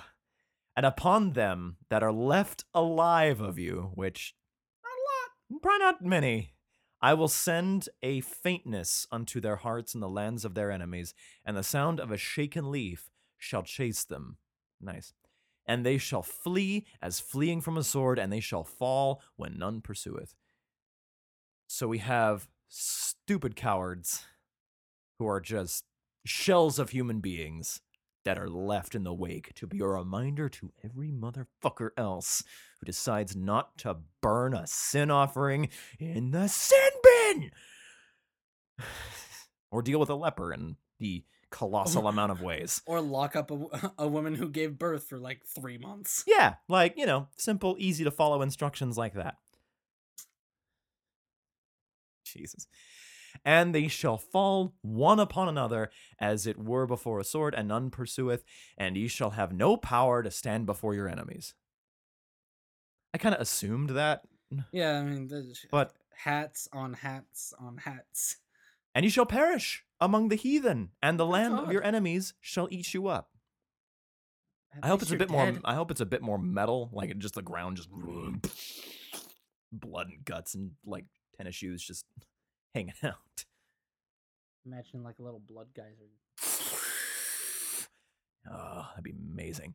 [0.76, 4.34] and upon them that are left alive of you, which
[4.82, 5.02] Not a
[5.54, 5.62] lot.
[5.62, 6.50] Probably not many.
[7.00, 11.14] I will send a faintness unto their hearts in the lands of their enemies,
[11.44, 14.38] and the sound of a shaken leaf shall chase them.
[14.80, 15.12] Nice.
[15.66, 19.82] And they shall flee as fleeing from a sword, and they shall fall when none
[19.82, 20.34] pursueth.
[21.74, 24.24] So we have stupid cowards
[25.18, 25.82] who are just
[26.24, 27.80] shells of human beings
[28.24, 32.44] that are left in the wake to be a reminder to every motherfucker else
[32.78, 37.50] who decides not to burn a sin offering in the sin bin
[39.72, 42.82] or deal with a leper in the colossal amount of ways.
[42.86, 43.50] Or lock up
[43.98, 46.22] a woman who gave birth for like three months.
[46.24, 49.38] Yeah, like, you know, simple, easy to follow instructions like that.
[52.34, 52.66] Jesus.
[53.44, 57.90] And they shall fall one upon another as it were before a sword, and none
[57.90, 58.44] pursueth,
[58.78, 61.54] and ye shall have no power to stand before your enemies.
[63.12, 64.22] I kind of assumed that.
[64.72, 65.28] Yeah, I mean,
[65.70, 68.36] But- hats on hats on hats.
[68.94, 72.68] And ye shall perish among the heathen, and the That's land of your enemies shall
[72.70, 73.30] eat you up.
[74.76, 75.52] At I hope it's a bit more.
[75.64, 77.88] I hope it's a bit more metal, like just the ground just
[79.72, 82.04] blood and guts and like tennis shoes just
[82.74, 83.44] hanging out.
[84.66, 86.10] Imagine like a little blood geyser.
[88.50, 89.74] Oh, that'd be amazing.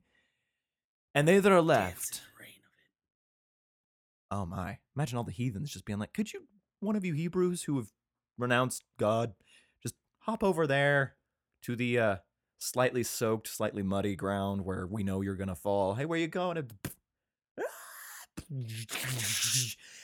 [1.15, 2.21] And they that are left.
[2.39, 4.31] rain of it.
[4.31, 4.77] Oh my!
[4.95, 6.43] Imagine all the heathens just being like, "Could you,
[6.79, 7.91] one of you Hebrews who have
[8.37, 9.33] renounced God,
[9.81, 11.15] just hop over there
[11.63, 12.15] to the uh,
[12.59, 15.95] slightly soaked, slightly muddy ground where we know you're gonna fall.
[15.95, 16.69] Hey, where you going?"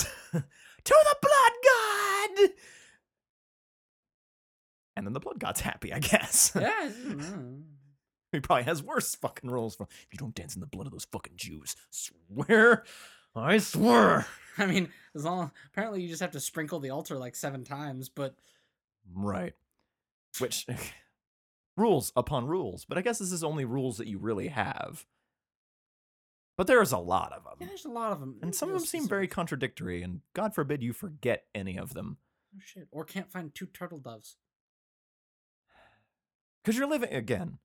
[0.00, 0.40] Yes, to
[0.84, 2.50] the blood god.
[4.96, 6.52] And then the blood god's happy, I guess.
[6.60, 6.90] Yeah.
[7.06, 7.14] Know.
[7.14, 7.62] Mm.
[8.32, 10.92] He probably has worse fucking rules from if you don't dance in the blood of
[10.92, 11.76] those fucking Jews.
[11.90, 12.84] Swear.
[13.36, 14.26] I swear.
[14.58, 18.08] I mean, as long apparently you just have to sprinkle the altar like seven times,
[18.08, 18.34] but
[19.14, 19.54] Right.
[20.38, 20.66] Which
[21.76, 25.04] rules upon rules, but I guess this is only rules that you really have.
[26.62, 27.54] But there's a lot of them.
[27.58, 28.36] yeah, there's a lot of them.
[28.40, 32.18] and some of them seem very contradictory, and God forbid you forget any of them.
[32.54, 32.86] Oh shit!
[32.92, 34.36] Or can't find two turtle doves.
[36.62, 37.58] Because you're living, again,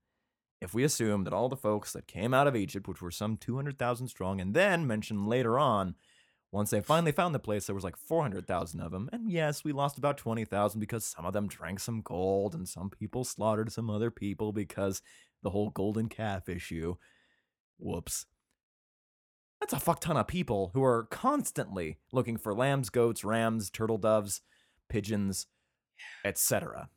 [0.59, 3.37] if we assume that all the folks that came out of Egypt, which were some
[3.37, 5.93] 200,000 strong, and then mentioned later on,
[6.51, 9.11] once they finally found the place, there was like 400,000 of them.
[9.13, 12.89] And yes, we lost about 20,000 because some of them drank some gold and some
[12.89, 15.03] people slaughtered some other people because
[15.43, 16.95] the whole golden calf issue.
[17.77, 18.25] Whoops.
[19.59, 23.97] That's a fuck ton of people who are constantly looking for lambs, goats, rams, turtle
[23.97, 24.41] doves,
[24.87, 25.47] pigeons,
[26.23, 26.89] etc.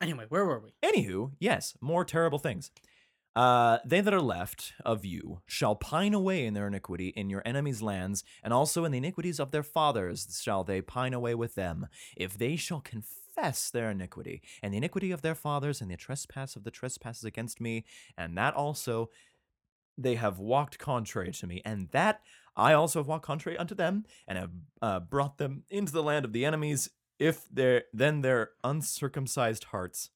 [0.00, 0.74] Anyway, where were we?
[0.82, 2.70] Anywho, yes, more terrible things.
[3.36, 7.42] Uh, they that are left of you shall pine away in their iniquity in your
[7.44, 11.56] enemies' lands, and also in the iniquities of their fathers shall they pine away with
[11.56, 11.88] them.
[12.16, 16.54] If they shall confess their iniquity and the iniquity of their fathers and the trespass
[16.54, 17.84] of the trespasses against me,
[18.16, 19.10] and that also
[19.96, 22.20] they have walked contrary to me, and that
[22.56, 24.50] I also have walked contrary unto them, and have
[24.82, 26.90] uh, brought them into the land of the enemies.
[27.18, 30.10] If their then their uncircumcised hearts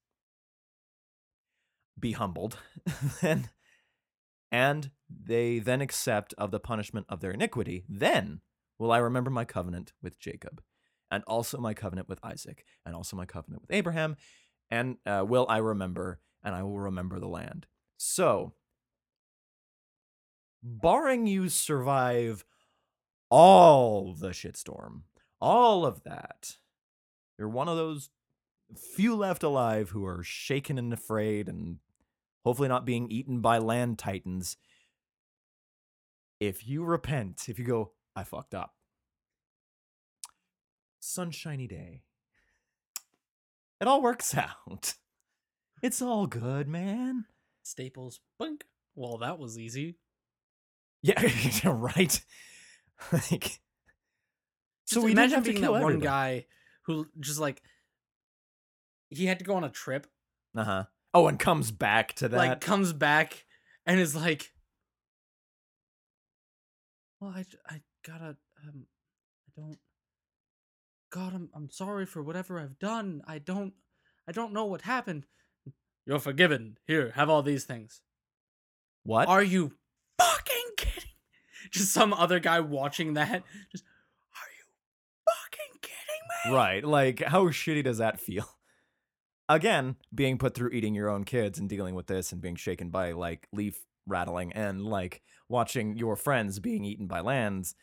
[1.99, 2.59] be humbled,
[3.23, 3.51] then
[4.51, 8.41] and they then accept of the punishment of their iniquity, then
[8.79, 10.63] will I remember my covenant with Jacob,
[11.11, 14.17] and also my covenant with Isaac, and also my covenant with Abraham,
[14.71, 17.67] and uh, will I remember, and I will remember the land.
[17.97, 18.55] So,
[20.63, 22.45] barring you survive
[23.31, 25.03] all the shitstorm,
[25.41, 26.57] all of that,
[27.39, 28.11] you're one of those
[28.77, 31.79] few left alive who are shaken and afraid and
[32.45, 34.57] hopefully not being eaten by land titans.
[36.41, 38.75] If you repent, if you go, I fucked up.
[41.01, 42.03] Sunshiny day.
[43.81, 44.95] It all works out.
[45.83, 47.27] It's all good, man.
[47.63, 48.21] Staples.
[48.39, 48.65] Bunk.
[48.95, 49.97] Well, that was easy.
[51.03, 51.23] Yeah,
[51.65, 52.21] right.
[53.13, 53.61] like,
[54.87, 56.47] So we imagine didn't have to being kill that one guy
[56.87, 57.63] who just like
[59.11, 60.07] he had to go on a trip,
[60.57, 60.85] Uh huh.
[61.15, 62.37] Oh, and comes back to that.
[62.37, 63.45] like comes back
[63.87, 64.53] and is like,
[67.21, 68.87] "Well, I I gotta, um,
[69.49, 69.79] I don't,
[71.11, 73.23] God, I'm, I'm sorry for whatever I've done.
[73.27, 73.73] I don't,
[74.29, 75.27] I don't know what happened.
[76.07, 76.79] You're forgiven.
[76.87, 78.01] Here, have all these things.
[79.05, 79.29] what?
[79.29, 79.73] Are you?
[81.71, 83.43] Just some other guy watching that.
[83.73, 83.85] Just,
[84.35, 84.65] are you
[85.27, 86.57] fucking kidding me?
[86.57, 86.85] Right.
[86.85, 88.49] Like, how shitty does that feel?
[89.49, 92.91] Again, being put through eating your own kids and dealing with this and being shaken
[92.91, 97.75] by like leaf rattling and like watching your friends being eaten by lands.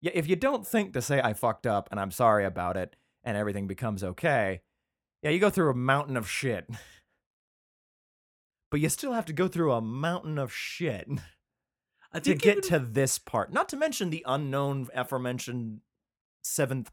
[0.00, 2.96] Yeah, if you don't think to say I fucked up and I'm sorry about it
[3.22, 4.62] and everything becomes okay,
[5.22, 6.66] yeah, you go through a mountain of shit.
[8.70, 11.08] But you still have to go through a mountain of shit
[12.12, 13.52] I to get even- to this part.
[13.52, 15.80] Not to mention the unknown aforementioned
[16.42, 16.90] seventh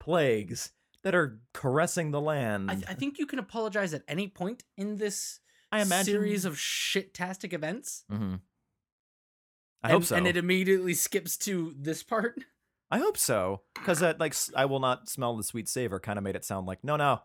[0.00, 2.70] plagues that are caressing the land.
[2.70, 6.58] I, I think you can apologize at any point in this I imagine series of
[6.58, 8.04] shit-tastic events.
[8.10, 8.40] Mhm.
[9.82, 10.16] I and, hope so.
[10.16, 12.36] And it immediately skips to this part.
[12.90, 16.36] I hope so, because like I will not smell the sweet savor kind of made
[16.36, 17.22] it sound like no, no.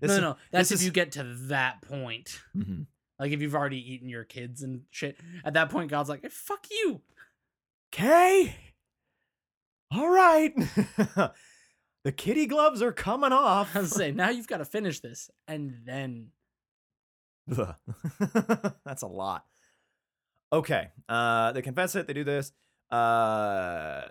[0.00, 0.36] This no, is- no, no.
[0.52, 2.40] That's if you get to that point.
[2.54, 2.86] Mhm.
[3.18, 5.16] Like if you've already eaten your kids and shit.
[5.44, 7.00] At that point, God's like, "Eh, "Fuck you."
[7.92, 8.56] Okay.
[9.90, 10.52] All right.
[12.04, 13.70] the kitty gloves are coming off.
[13.76, 16.32] I was say now you've got to finish this, and then
[18.84, 19.44] That's a lot.
[20.52, 20.88] Okay.
[21.08, 22.52] Uh they confess it, they do this.
[22.90, 24.02] Uh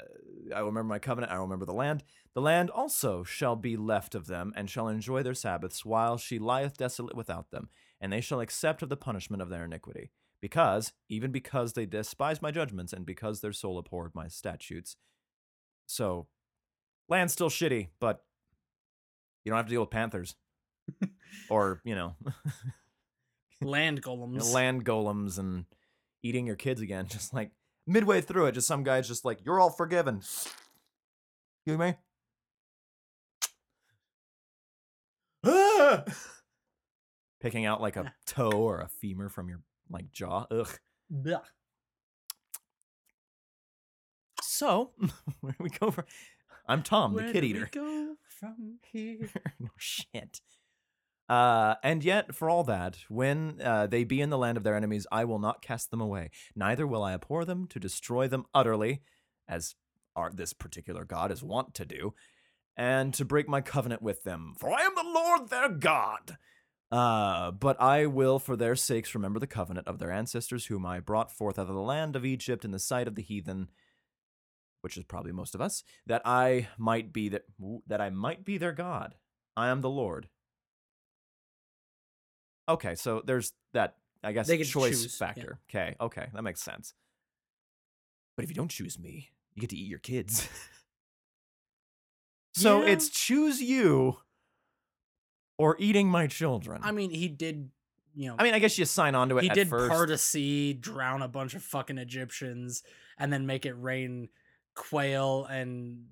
[0.54, 2.04] I will remember my covenant, I will remember the land.
[2.34, 6.38] The land also shall be left of them, and shall enjoy their Sabbaths, while she
[6.38, 7.70] lieth desolate without them,
[8.02, 10.12] and they shall accept of the punishment of their iniquity.
[10.42, 14.96] Because, even because they despise my judgments, and because their soul abhorred my statutes.
[15.88, 16.28] So
[17.10, 18.24] land's still shitty, but
[19.44, 20.36] you don't have to deal with panthers.
[21.50, 22.16] or, you know,
[23.62, 24.34] land you golems.
[24.38, 25.66] know, land golems and
[26.22, 27.08] eating your kids again.
[27.10, 27.52] Just like
[27.88, 30.22] midway through it, just some guy's just like, "You're all forgiven."
[31.66, 31.96] You me?
[35.44, 36.04] Ah!
[37.46, 40.48] Picking out like a toe or a femur from your like jaw.
[40.50, 40.80] Ugh.
[41.12, 41.42] Blah.
[44.42, 44.94] So
[45.42, 46.06] where do we go from?
[46.68, 47.70] I'm Tom, Where the do kid we eater.
[47.72, 49.30] go from here?
[49.60, 50.42] no shit.
[51.30, 54.76] Uh, and yet, for all that, when uh, they be in the land of their
[54.76, 56.32] enemies, I will not cast them away.
[56.56, 59.04] Neither will I abhor them to destroy them utterly,
[59.48, 59.76] as
[60.16, 62.16] our, this particular God is wont to do,
[62.76, 64.56] and to break my covenant with them.
[64.58, 66.38] For I am the Lord their God.
[66.92, 71.00] Uh, but I will, for their sakes, remember the covenant of their ancestors, whom I
[71.00, 73.70] brought forth out of the land of Egypt in the sight of the heathen,
[74.82, 77.46] which is probably most of us, that I might be that
[77.88, 79.16] that I might be their God.
[79.58, 80.30] I am the Lord.
[82.70, 85.28] Okay, so there's that I guess choice choose, yeah.
[85.28, 85.60] factor.
[85.70, 86.94] Okay, okay, that makes sense.
[88.38, 90.48] But if you don't choose me, you get to eat your kids.
[92.56, 92.90] so Yeah.
[92.90, 94.18] it's choose you
[95.58, 96.82] or eating my children.
[96.84, 97.70] I mean, he did.
[98.18, 99.92] You know, I mean, I guess you sign on to it he did first.
[99.92, 102.82] part a sea, drown a bunch of fucking Egyptians,
[103.20, 104.30] and then make it rain
[104.74, 106.06] quail and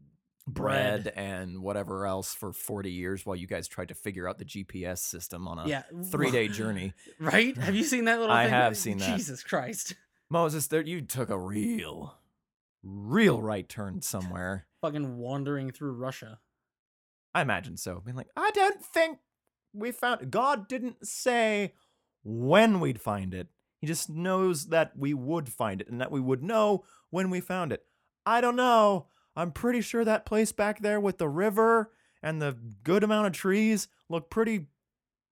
[0.46, 1.14] bread, bread.
[1.16, 5.00] and whatever else for 40 years while you guys tried to figure out the GPS
[5.00, 6.94] system on a yeah, three day journey.
[7.20, 7.56] Right?
[7.58, 8.36] Have you seen that little?
[8.36, 8.54] I thing?
[8.54, 9.16] have seen that.
[9.16, 9.96] Jesus Christ!
[10.30, 12.18] Moses, there you took a real,
[12.84, 14.66] real right turn somewhere.
[14.82, 16.40] Fucking wandering through Russia.
[17.34, 18.02] I imagine so.
[18.04, 19.20] Being like, I don't think
[19.74, 21.74] we found God didn't say
[22.24, 23.48] when we'd find it.
[23.80, 27.42] He just knows that we would find it and that we would know when we
[27.42, 27.84] found it.
[28.26, 29.08] I don't know.
[29.36, 33.34] I'm pretty sure that place back there with the river and the good amount of
[33.34, 34.68] trees look pretty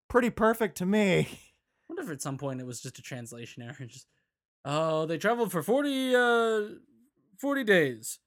[0.09, 1.19] pretty perfect to me.
[1.19, 1.27] I
[1.87, 3.75] wonder if at some point it was just a translation error.
[3.87, 4.07] Just
[4.65, 6.61] oh, they traveled for 40 uh
[7.39, 8.19] 40 days.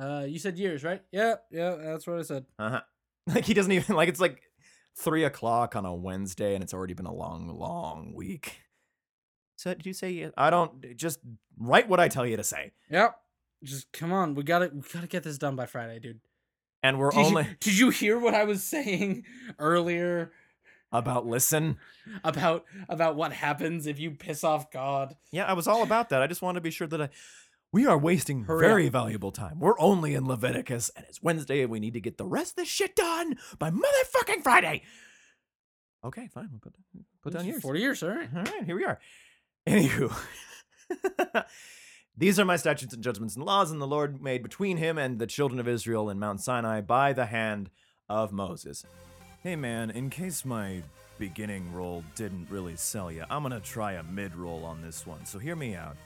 [0.00, 1.02] Uh you said years, right?
[1.12, 2.46] Yeah, yeah, that's what I said.
[2.58, 2.80] Uh-huh.
[3.28, 4.40] Like he doesn't even like it's like
[4.96, 8.60] three o'clock on a Wednesday and it's already been a long, long week.
[9.56, 11.20] So did you say I don't just
[11.58, 12.72] write what I tell you to say.
[12.90, 13.16] Yep.
[13.62, 16.20] Just come on, we gotta we gotta get this done by Friday, dude.
[16.82, 19.24] And we're Did, only you, did you hear what I was saying
[19.58, 20.32] earlier
[20.92, 21.78] about listen.
[22.22, 25.16] about about what happens if you piss off God?
[25.32, 26.22] Yeah, I was all about that.
[26.22, 27.08] I just want to be sure that I
[27.76, 29.60] we are wasting Hurry very valuable time.
[29.60, 32.56] We're only in Leviticus and it's Wednesday and we need to get the rest of
[32.56, 34.80] this shit done by motherfucking Friday.
[36.02, 36.48] Okay, fine.
[36.50, 36.74] We'll put,
[37.20, 37.60] put down yours.
[37.60, 38.30] Forty years, all right.
[38.34, 38.98] All right, here we are.
[39.68, 40.10] Anywho,
[42.16, 45.18] these are my statutes and judgments and laws, and the Lord made between him and
[45.18, 47.68] the children of Israel in Mount Sinai by the hand
[48.08, 48.86] of Moses.
[49.42, 50.82] Hey man, in case my
[51.18, 55.26] beginning roll didn't really sell you, I'm gonna try a mid roll on this one.
[55.26, 55.98] So hear me out.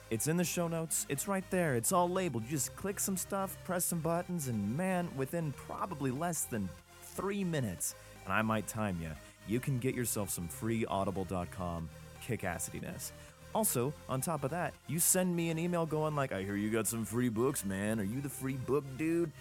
[0.10, 1.06] it's in the show notes.
[1.10, 1.76] It's right there.
[1.76, 2.44] It's all labeled.
[2.44, 6.70] You just click some stuff, press some buttons, and man, within probably less than
[7.16, 7.96] three minutes,
[8.26, 9.10] and I might time you,
[9.48, 11.90] you can get yourself some free audible.com
[12.26, 13.12] kick-assidiness.
[13.54, 16.72] Also, on top of that, you send me an email going like, I hear you
[16.72, 18.00] got some free books, man.
[18.00, 19.32] Are you the free book dude?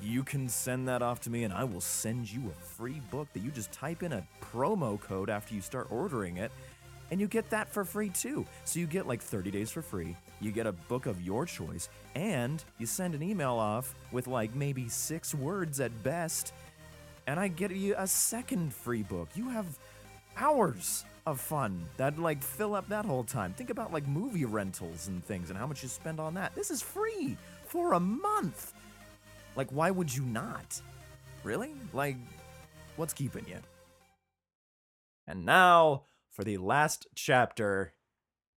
[0.00, 3.26] You can send that off to me and I will send you a free book
[3.32, 6.52] that you just type in a promo code after you start ordering it
[7.10, 8.46] and you get that for free too.
[8.64, 10.16] So you get like 30 days for free.
[10.40, 14.54] You get a book of your choice and you send an email off with like
[14.54, 16.52] maybe 6 words at best
[17.30, 19.28] and I get you a second free book.
[19.36, 19.78] You have
[20.36, 23.52] hours of fun that like fill up that whole time.
[23.52, 26.56] Think about like movie rentals and things and how much you spend on that.
[26.56, 28.74] This is free for a month.
[29.54, 30.80] Like why would you not?
[31.44, 31.70] Really?
[31.92, 32.16] Like
[32.96, 33.58] what's keeping you?
[35.28, 37.92] And now for the last chapter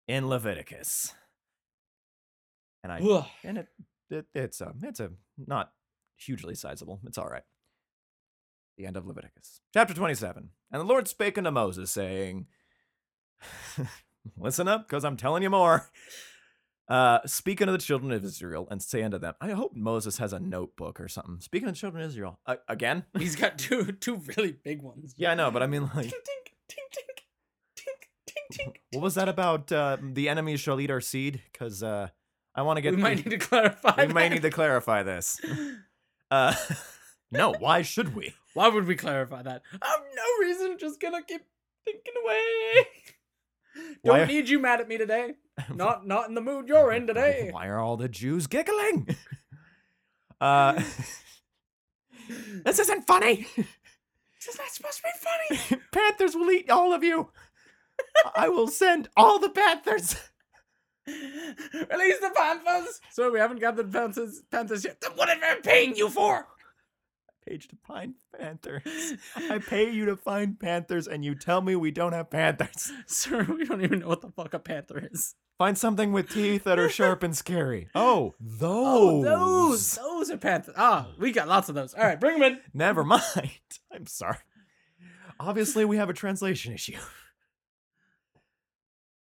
[0.07, 1.13] in Leviticus.
[2.83, 3.25] And I Ugh.
[3.43, 3.67] and it,
[4.09, 5.73] it it's a it's a not
[6.17, 7.01] hugely sizable.
[7.05, 7.43] It's all right.
[8.77, 10.49] The end of Leviticus, chapter twenty-seven.
[10.71, 12.47] And the Lord spake unto Moses, saying,
[14.37, 15.89] "Listen up, because I'm telling you more."
[16.89, 19.33] Uh, speak unto the children of Israel, and say unto them.
[19.39, 21.39] I hope Moses has a notebook or something.
[21.39, 23.05] Speaking of the children of Israel, uh, again.
[23.17, 25.13] He's got two two really big ones.
[25.17, 27.05] Yeah, I know, but I mean, like, Tink tink tink
[27.77, 28.75] tink tink tink tink.
[28.91, 29.71] what was that about?
[29.71, 32.09] Uh, the enemies shall eat our seed, because uh,
[32.53, 32.95] I want to get.
[32.95, 34.05] We might need to clarify.
[34.05, 35.39] we might need to clarify this.
[36.29, 36.53] Uh,
[37.31, 38.33] no, why should we?
[38.53, 39.61] Why would we clarify that?
[39.81, 40.77] I have no reason.
[40.79, 41.41] Just gonna keep
[41.85, 42.87] thinking away.
[44.03, 45.33] Don't Why- need you mad at me today.
[45.73, 47.49] Not not in the mood you're in today.
[47.53, 49.15] Why are all the Jews giggling?
[50.41, 50.81] Uh,
[52.65, 53.45] this isn't funny.
[53.55, 55.81] This is not supposed to be funny.
[55.91, 57.29] Panthers will eat all of you.
[58.35, 60.15] I will send all the Panthers.
[61.07, 62.99] Release the Panthers.
[63.11, 65.01] So we haven't got the Panthers Panthers yet.
[65.15, 66.47] What am I paying you for?
[67.47, 68.83] Page to find Panthers.
[69.35, 72.91] I pay you to find Panthers, and you tell me we don't have Panthers.
[73.07, 75.35] Sir, we don't even know what the fuck a panther is.
[75.57, 77.89] Find something with teeth that are sharp and scary.
[77.95, 78.69] Oh, those.
[78.71, 80.75] Oh, those, those are panthers.
[80.77, 81.93] Ah, we got lots of those.
[81.93, 82.59] All right, bring them in.
[82.73, 83.51] Never mind.
[83.93, 84.37] I'm sorry.
[85.39, 86.97] Obviously, we have a translation issue.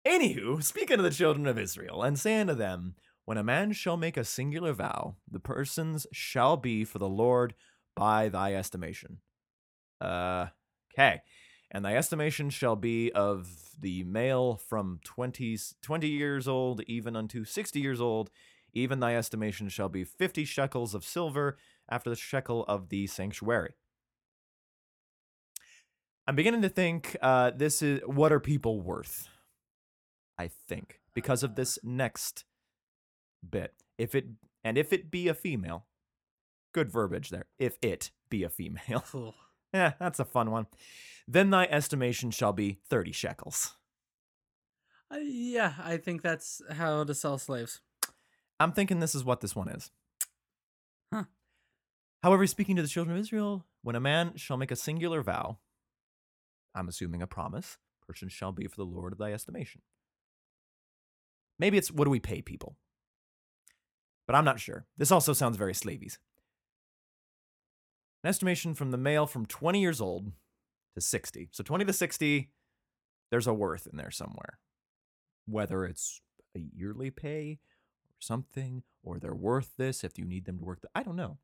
[0.06, 2.94] Anywho, speak unto the children of Israel, and say unto them,
[3.24, 7.54] When a man shall make a singular vow, the persons shall be for the Lord
[8.01, 9.18] by thy estimation.
[10.01, 10.46] Uh,
[10.94, 11.20] okay.
[11.70, 13.46] And thy estimation shall be of
[13.78, 18.30] the male from 20, 20 years old even unto 60 years old.
[18.72, 21.59] Even thy estimation shall be 50 shekels of silver
[21.90, 23.74] after the shekel of the sanctuary.
[26.26, 29.28] I'm beginning to think uh, this is what are people worth?
[30.38, 32.44] I think because of this next
[33.48, 33.74] bit.
[33.98, 34.26] If it
[34.64, 35.86] and if it be a female,
[36.72, 37.46] good verbiage there.
[37.58, 39.34] If it be a female, Cool.
[39.74, 40.66] yeah, that's a fun one.
[41.28, 43.76] Then thy estimation shall be thirty shekels.
[45.12, 47.80] Uh, yeah, I think that's how to sell slaves.
[48.58, 49.90] I'm thinking this is what this one is.
[52.22, 55.58] However, speaking to the children of Israel, when a man shall make a singular vow,
[56.74, 59.80] I'm assuming a promise, person shall be for the Lord of thy estimation.
[61.58, 62.76] Maybe it's what do we pay people?
[64.26, 64.86] But I'm not sure.
[64.96, 66.18] This also sounds very slavies.
[68.22, 70.32] An estimation from the male from 20 years old
[70.94, 71.48] to 60.
[71.52, 72.50] So 20 to 60,
[73.30, 74.58] there's a worth in there somewhere.
[75.46, 76.20] Whether it's
[76.56, 77.60] a yearly pay
[78.08, 80.82] or something, or they're worth this if you need them to work.
[80.82, 81.38] The, I don't know.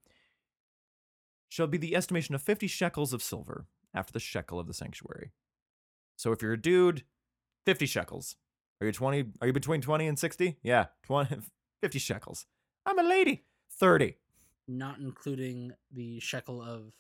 [1.49, 5.33] Shall be the estimation of 50 shekels of silver after the shekel of the sanctuary.
[6.17, 7.05] So if you're a dude,
[7.65, 8.37] 50 shekels.
[8.81, 9.25] Are you 20?
[9.41, 10.59] Are you between 20 and 60?
[10.63, 11.37] Yeah, 20,
[11.81, 12.47] 50 shekels.
[12.85, 13.45] I'm a lady.
[13.71, 14.17] 30
[14.69, 16.93] Not including the shekel of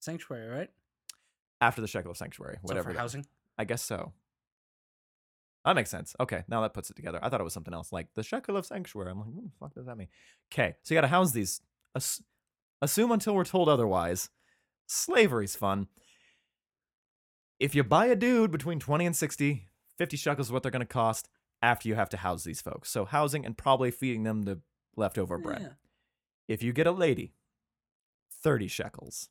[0.00, 0.70] sanctuary, right?
[1.62, 2.90] after the shekel of sanctuary, So whatever.
[2.90, 3.26] for housing.
[3.58, 4.12] I guess so.
[5.66, 6.16] That makes sense.
[6.18, 7.18] Okay, now that puts it together.
[7.22, 9.10] I thought it was something else, like the shekel of sanctuary.
[9.10, 10.08] I'm like, what the fuck does that mean?
[10.50, 11.60] Okay, so you got to house these.
[11.94, 12.22] Ass-
[12.80, 14.30] assume until we're told otherwise.
[14.86, 15.88] Slavery's fun.
[17.58, 19.66] If you buy a dude between 20 and 60,
[19.98, 21.28] 50 shekels is what they're going to cost
[21.60, 22.90] after you have to house these folks.
[22.90, 24.60] So housing and probably feeding them the
[24.96, 25.60] leftover bread.
[25.60, 25.68] Yeah.
[26.50, 27.32] If you get a lady,
[28.42, 29.28] 30 shekels.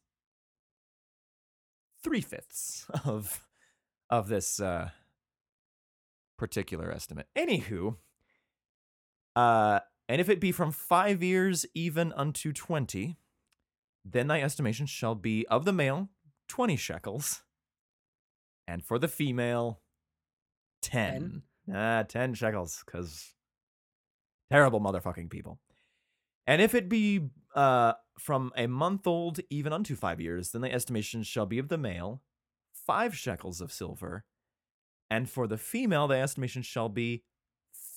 [2.01, 3.45] Three fifths of
[4.09, 4.91] of this uh
[6.37, 7.27] particular estimate.
[7.37, 7.97] Anywho,
[9.35, 13.17] uh, and if it be from five years even unto twenty,
[14.05, 16.07] then thy estimation shall be of the male
[16.47, 17.43] twenty shekels,
[18.65, 19.81] and for the female
[20.81, 21.41] ten.
[21.69, 23.33] Ah, ten shekels, because
[24.49, 25.59] terrible motherfucking people.
[26.49, 30.73] And if it be uh, from a month old even unto five years, then the
[30.73, 32.23] estimation shall be of the male
[32.73, 34.25] five shekels of silver,
[35.11, 37.23] and for the female the estimation shall be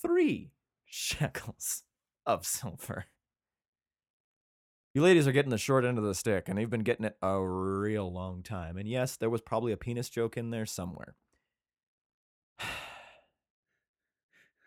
[0.03, 0.53] three
[0.85, 1.85] shekels
[2.27, 3.07] of silver.
[4.93, 7.17] You ladies are getting the short end of the stick, and you've been getting it
[7.23, 8.77] a real long time.
[8.77, 11.15] And yes, there was probably a penis joke in there somewhere.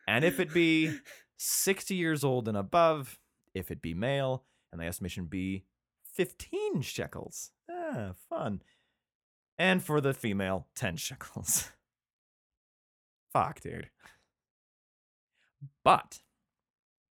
[0.07, 0.97] and if it be
[1.37, 3.19] 60 years old and above,
[3.55, 5.63] if it be male, and the estimation be
[6.13, 7.51] 15 shekels.
[7.69, 8.61] Ah, fun.
[9.57, 11.71] And for the female, 10 shekels.
[13.33, 13.89] Fuck, dude.
[15.83, 16.19] But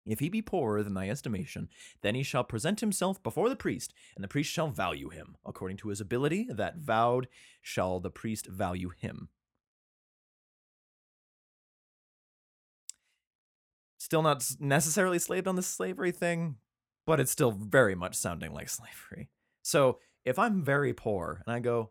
[0.07, 1.69] if he be poorer than thy estimation,
[2.03, 5.37] then he shall present himself before the priest, and the priest shall value him.
[5.45, 7.27] According to his ability, that vowed
[7.61, 9.29] shall the priest value him.
[14.07, 16.59] Still not necessarily slaved on the slavery thing,
[17.09, 19.31] but it's still very much sounding like slavery.
[19.63, 21.91] So if I'm very poor and I go,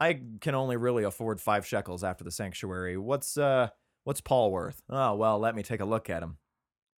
[0.00, 2.96] I can only really afford five shekels after the sanctuary.
[2.96, 3.68] What's uh
[4.02, 4.82] what's Paul worth?
[4.90, 6.38] Oh well, let me take a look at him.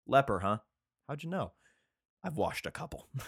[0.06, 0.60] Leper, huh?
[1.06, 1.52] How'd you know?
[2.24, 3.08] I've washed a couple.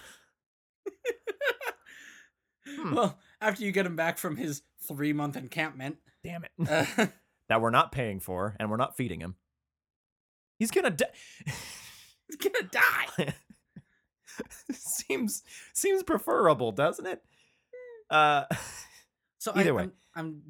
[2.67, 2.95] Hmm.
[2.95, 6.51] Well, after you get him back from his three month encampment, Damn it.
[6.67, 7.07] uh,
[7.51, 9.37] that we're not paying for and we're not feeding him.
[10.59, 11.07] He's gonna die.
[12.29, 13.35] he's gonna die.
[14.73, 15.43] seems
[15.75, 17.23] seems preferable, doesn't it?
[18.11, 18.45] Uh
[19.39, 19.83] So Either I, way.
[19.83, 20.43] I'm, I'm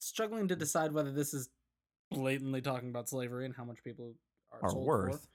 [0.00, 1.48] struggling to decide whether this is
[2.10, 4.14] blatantly talking about slavery and how much people
[4.50, 5.28] are, Are worth,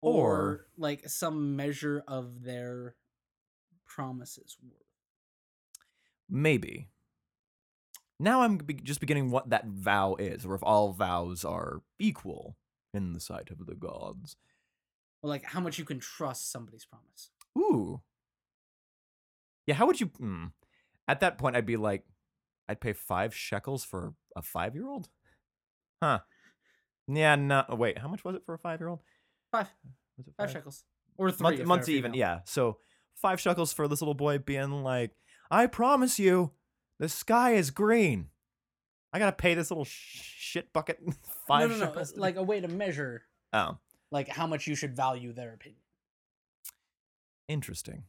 [0.00, 2.96] or, or- like some measure of their
[3.86, 4.82] promises worth.
[6.28, 6.88] maybe.
[8.18, 12.56] Now I'm be- just beginning what that vow is, or if all vows are equal
[12.94, 14.36] in the sight of the gods.
[15.22, 17.30] Or like how much you can trust somebody's promise.
[17.58, 18.02] Ooh.
[19.66, 20.06] Yeah, how would you?
[20.06, 20.46] Hmm.
[21.08, 22.04] At that point, I'd be like,
[22.68, 25.08] I'd pay five shekels for a five year old?
[26.02, 26.20] Huh.
[27.08, 27.64] Yeah, no.
[27.70, 29.00] Wait, how much was it for a five year old?
[29.52, 29.68] Five,
[30.18, 30.84] Was it five shekels,
[31.16, 31.42] or three.
[31.42, 32.40] Month, months even, yeah.
[32.44, 32.78] So
[33.14, 35.12] five shekels for this little boy being like,
[35.50, 36.52] I promise you,
[36.98, 38.28] the sky is green.
[39.16, 41.00] I gotta pay this little shit bucket
[41.48, 43.22] five no, no, no, like a way to measure
[43.54, 43.78] oh,
[44.10, 45.80] like how much you should value their opinion.
[47.48, 48.04] interesting.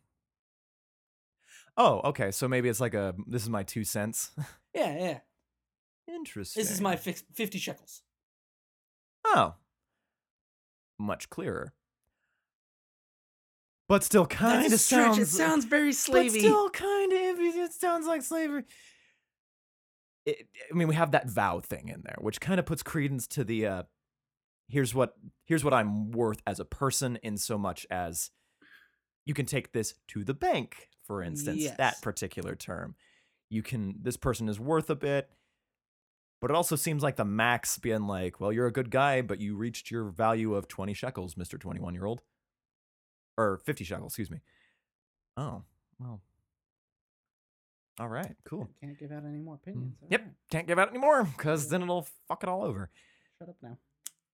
[1.78, 2.32] Oh, okay.
[2.32, 4.32] So maybe it's like a this is my two cents.
[4.76, 6.14] Yeah, yeah.
[6.14, 6.62] interesting.
[6.62, 8.04] This is my fifty shekels.
[9.26, 9.56] Oh.
[11.00, 11.74] Much clearer.
[13.88, 18.22] But still kind of sounds It sounds very But still kind of it sounds like
[18.22, 18.66] slavery.
[20.28, 23.26] It, I mean, we have that vow thing in there, which kind of puts credence
[23.28, 23.84] to the uh
[24.68, 25.14] here's what
[25.46, 28.32] here's what I'm worth as a person in so much as
[29.26, 31.78] you can take this to the bank, for instance, Yes.
[31.78, 32.96] that particular term.
[33.50, 35.30] You can this person is worth a bit,
[36.42, 39.40] but it also seems like the max being like, well, you're a good guy, but
[39.40, 41.58] you reached your value of 20 shekels, Mr.
[41.60, 42.22] 21 year old.
[43.38, 44.42] Or 50 shekels, excuse me.
[45.38, 45.64] Oh,
[46.00, 46.22] Well.
[48.00, 48.70] All right, cool.
[48.82, 49.96] Can't give out any more opinions.
[50.04, 50.12] Mm.
[50.12, 52.92] Yep, Alright, can't give out any more because then it'll fuck it all over.
[53.40, 53.78] Shut up now.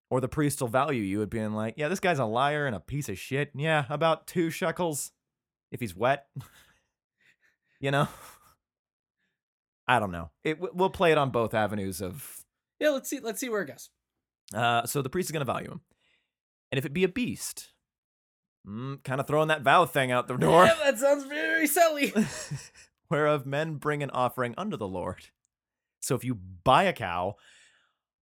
[0.10, 2.76] Or the priest will value you at being like, yeah, this guy's a liar and
[2.76, 3.52] a piece of shit.
[3.56, 5.12] Yeah, about two shekels
[5.72, 6.28] if he's wet.
[7.80, 8.08] you know?
[9.88, 10.30] I don't know.
[10.44, 12.46] It, we'll play it on both avenues of.
[12.80, 13.20] Yeah, let's see.
[13.20, 13.90] Let's see where it goes.
[14.54, 15.82] Uh, so the priest is going to value him.
[16.72, 17.70] And if it be a beast,
[18.68, 20.66] mm, kind of throwing that vow thing out the door.
[20.66, 22.14] Yeah, that sounds very silly.
[23.14, 25.28] whereof men bring an offering unto the Lord.
[26.02, 27.36] So if you buy a cow,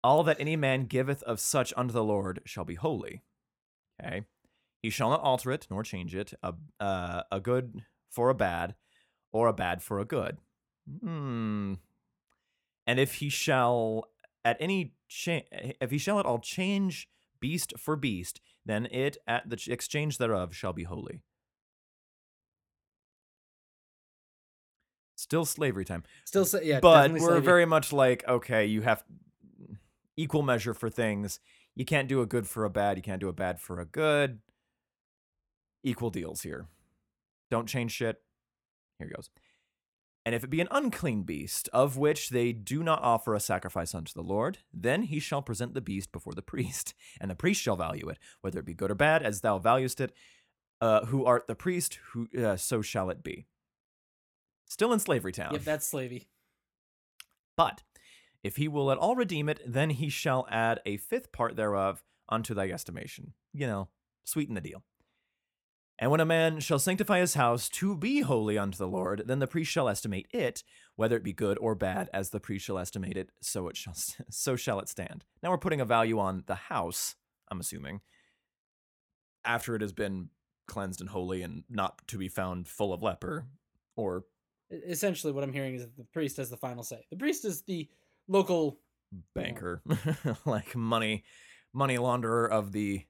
[0.03, 3.22] all that any man giveth of such unto the Lord shall be holy.
[4.01, 4.22] Okay.
[4.80, 8.76] He shall not alter it nor change it, a, uh, a good for a bad,
[9.30, 10.39] or a bad for a good.
[11.03, 11.74] Hmm.
[12.86, 14.05] And if he shall
[14.43, 17.11] at any cha- if he shall at all change
[17.41, 21.20] beast for beast, then it at the exchange thereof shall be holy.
[25.18, 26.04] Still slavery time.
[26.24, 27.40] Still, say, yeah, but we're slavery.
[27.40, 29.02] very much like okay you have
[30.16, 31.40] equal measure for things.
[31.74, 33.84] You can't do a good for a bad you can't do a bad for a
[33.84, 34.38] good.
[35.82, 36.68] Equal deals here.
[37.50, 38.22] Don't change shit.
[39.00, 39.28] Here he goes.
[40.24, 43.96] And if it be an unclean beast of which they do not offer a sacrifice
[43.96, 47.60] unto the lord then he shall present the beast before the priest and the priest
[47.60, 50.12] shall value it whether it be good or bad as thou valuest it.
[50.80, 53.46] Uh, who art the priest who uh, so shall it be
[54.68, 56.28] still in slavery town Yep, that's slavey.
[57.56, 57.82] but
[58.42, 62.04] if he will at all redeem it, then he shall add a fifth part thereof
[62.28, 63.32] unto thy estimation.
[63.52, 63.88] You know,
[64.24, 64.84] sweeten the deal.
[65.98, 69.40] And when a man shall sanctify his house to be holy unto the Lord, then
[69.40, 70.62] the priest shall estimate it,
[70.94, 73.94] whether it be good or bad, as the priest shall estimate it, so it shall
[74.30, 75.24] so shall it stand.
[75.42, 77.16] Now we're putting a value on the house,
[77.50, 78.00] I'm assuming,
[79.44, 80.28] after it has been
[80.68, 83.46] cleansed and holy and not to be found full of leper,
[83.96, 84.24] or
[84.70, 87.06] Essentially, what I'm hearing is that the priest has the final say.
[87.10, 87.88] The priest is the
[88.28, 88.78] local.
[89.34, 89.82] banker,
[90.44, 91.24] like money,
[91.72, 93.06] money launderer of the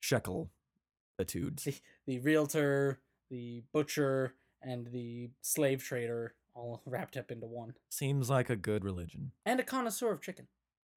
[0.00, 0.50] shekel
[1.18, 1.64] etudes.
[1.64, 1.74] the,
[2.06, 7.74] the realtor, the butcher, and the slave trader all wrapped up into one.
[7.90, 9.32] Seems like a good religion.
[9.46, 10.48] And a connoisseur of chicken.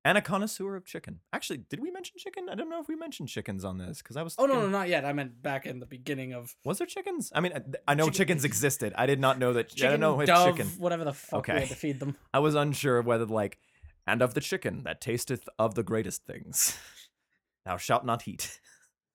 [0.05, 1.19] And a connoisseur of chicken.
[1.31, 2.49] Actually, did we mention chicken?
[2.49, 4.35] I don't know if we mentioned chickens on this because I was.
[4.37, 5.05] Oh no, no, not yet.
[5.05, 7.31] I meant back in the beginning of Was there chickens?
[7.33, 8.93] I mean, I, I know Chicken- chickens existed.
[8.97, 9.67] I did not know that.
[9.67, 10.67] I chicken, don't know if dove, chicken.
[10.77, 11.59] whatever the fuck we Okay.
[11.61, 12.17] had to feed them.
[12.33, 13.59] I was unsure whether like,
[14.05, 16.77] and of the chicken that tasteth of the greatest things,
[17.65, 18.59] thou shalt not eat.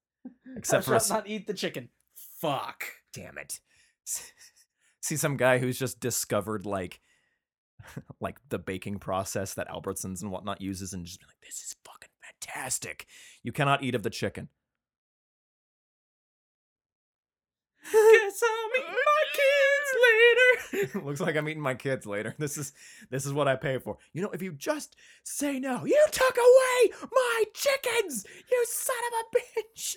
[0.56, 1.90] Except Thou for a shalt not eat the chicken.
[2.40, 2.84] Fuck.
[3.12, 3.60] damn it
[5.02, 7.00] see some guy who's just discovered like
[8.20, 11.76] like the baking process that albertsons and whatnot uses and just be like this is
[11.84, 13.06] fucking fantastic.
[13.42, 14.48] You cannot eat of the chicken.
[17.90, 21.00] Guess I'll meet my kids later.
[21.04, 22.34] looks like i'm eating my kids later.
[22.38, 22.72] This is
[23.10, 23.98] this is what i pay for.
[24.12, 29.14] You know if you just say no you took away my chickens you son of
[29.20, 29.96] a bitch!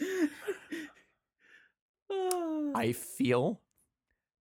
[2.75, 3.61] I feel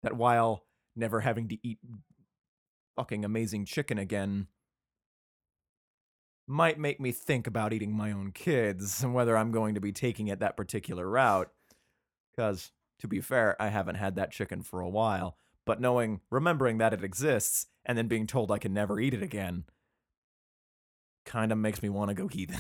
[0.04, 1.80] that while never having to eat
[3.00, 4.46] fucking amazing chicken again
[6.46, 9.94] might make me think about eating my own kids and whether I'm going to be
[9.94, 11.50] taking it that particular route.
[12.30, 15.38] Because, to be fair, I haven't had that chicken for a while.
[15.66, 19.24] But knowing, remembering that it exists, and then being told I can never eat it
[19.24, 19.64] again,
[21.26, 22.60] kind of makes me want to go heathen.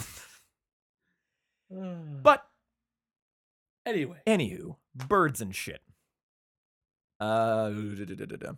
[2.23, 2.47] but
[3.85, 5.81] anyway, Anywho, birds and shit.
[7.19, 8.53] Uh, da-da-da-da-da.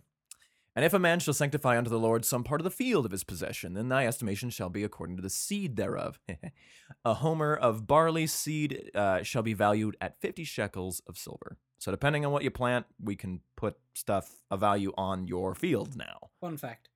[0.74, 3.12] And if a man shall sanctify unto the Lord some part of the field of
[3.12, 6.18] his possession, then thy estimation shall be according to the seed thereof.
[7.04, 11.58] a homer of barley seed uh, shall be valued at fifty shekels of silver.
[11.78, 15.96] So depending on what you plant, we can put stuff a value on your field
[15.96, 16.30] now.
[16.40, 16.88] fun fact: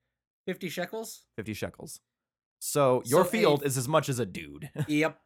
[0.45, 1.23] fifty shekels.
[1.35, 1.99] Fifty shekels.
[2.59, 5.19] So your So a- field is as much as a dude yep.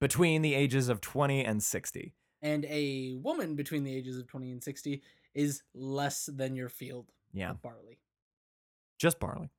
[0.00, 2.14] between the ages of twenty and sixty.
[2.42, 5.02] And a woman between the ages of twenty and sixty
[5.36, 7.50] is less than your field Yeah.
[7.50, 8.00] of barley.
[8.98, 9.50] just barley.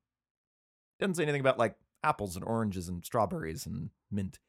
[1.00, 4.40] Doesn't say anything about like apples and oranges and strawberries and mint.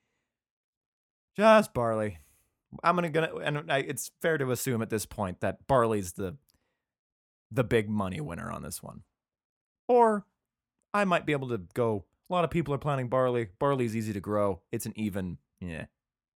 [1.38, 2.17] Just barley.
[2.84, 6.38] I'm gonna gonna and I, it's fair to assume at this point that barley's the
[7.51, 9.03] the big money winner on this one.
[9.88, 10.25] Or
[10.93, 12.05] I might be able to go.
[12.30, 13.47] A lot of people are planting barley.
[13.57, 14.61] Barley's easy to grow.
[14.71, 15.86] It's an even, yeah,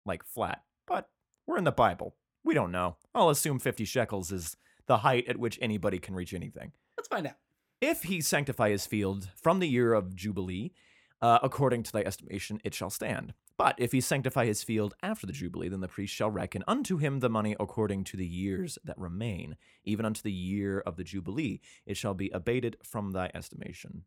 [0.07, 0.63] like flat.
[0.87, 1.11] But
[1.47, 2.17] we're in the Bible.
[2.45, 2.97] We don't know.
[3.15, 4.57] I'll assume 50 shekels is
[4.87, 7.37] the height at which anybody can reach anything Let's find out.
[7.81, 10.73] if he sanctify his field from the year of jubilee
[11.21, 13.33] Uh, according to thy estimation, it shall stand.
[13.57, 16.97] But if he sanctify his field after the Jubilee, then the priest shall reckon unto
[16.97, 21.05] him the money according to the years that remain, even unto the year of the
[21.05, 21.61] Jubilee.
[21.87, 24.03] It shall be abated from thy estimation.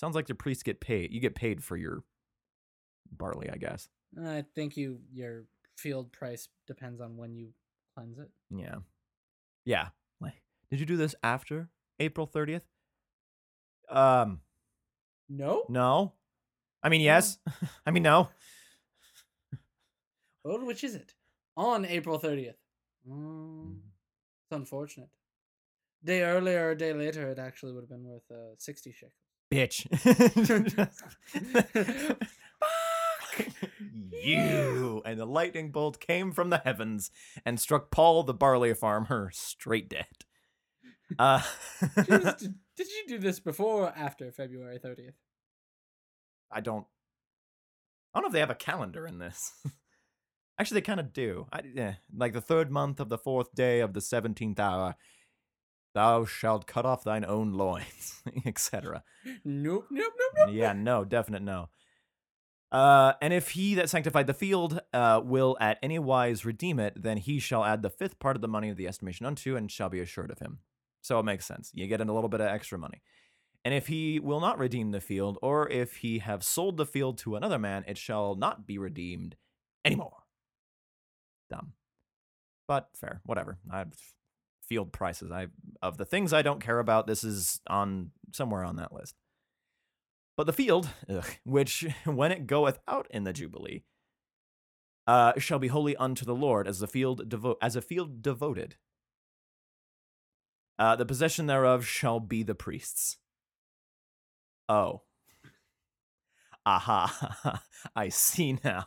[0.00, 1.12] Sounds like the priests get paid.
[1.12, 2.04] You get paid for your
[3.10, 3.90] barley, I guess.
[4.18, 5.44] I think you your
[5.76, 7.52] field price depends on when you
[7.94, 8.30] cleanse it.
[8.48, 8.76] Yeah.
[9.68, 9.88] Yeah.
[10.18, 10.40] Like,
[10.70, 11.68] did you do this after
[12.00, 12.62] April 30th?
[13.90, 14.40] Um,
[15.28, 15.64] No.
[15.68, 16.14] no.
[16.82, 17.36] I mean, yes.
[17.86, 18.30] I mean, no.
[20.42, 21.12] Oh, which is it?
[21.56, 22.56] On April thirtieth.
[23.06, 23.80] Mm,
[24.44, 25.10] it's unfortunate.
[26.02, 29.12] Day earlier or day later, it actually would have been worth uh, sixty shekels.
[29.52, 29.86] Bitch.
[34.12, 35.02] you.
[35.04, 37.10] And the lightning bolt came from the heavens
[37.44, 40.06] and struck Paul the barley farmer straight dead.
[41.18, 41.42] Uh,
[41.96, 42.06] did,
[42.76, 45.14] did you do this before or after February thirtieth?
[46.50, 46.86] I don't.
[48.12, 49.52] I don't know if they have a calendar in this.
[50.58, 51.46] Actually, they kind of do.
[51.52, 54.96] I, yeah, like the third month of the fourth day of the seventeenth hour,
[55.94, 59.02] thou shalt cut off thine own loins, etc.
[59.44, 60.48] Nope, nope, nope, nope.
[60.52, 61.68] yeah, no, definite no.
[62.70, 67.02] Uh, and if he that sanctified the field uh, will at any wise redeem it,
[67.02, 69.70] then he shall add the fifth part of the money of the estimation unto, and
[69.70, 70.58] shall be assured of him.
[71.00, 71.70] So it makes sense.
[71.72, 73.00] You get in a little bit of extra money.
[73.64, 77.18] And if he will not redeem the field, or if he have sold the field
[77.18, 79.36] to another man, it shall not be redeemed
[79.84, 80.24] anymore.
[81.50, 81.72] Dumb.
[82.66, 83.58] But fair, whatever.
[83.70, 83.94] I have
[84.68, 85.32] field prices.
[85.32, 85.46] I
[85.80, 89.14] of the things I don't care about, this is on somewhere on that list.
[90.38, 93.82] But the field, ugh, which when it goeth out in the jubilee,
[95.04, 98.76] uh, shall be holy unto the Lord, as field devo- as a field devoted.
[100.78, 103.16] Uh, the possession thereof shall be the priests.
[104.68, 105.02] Oh.
[106.64, 107.64] Aha.
[107.96, 108.86] I see now.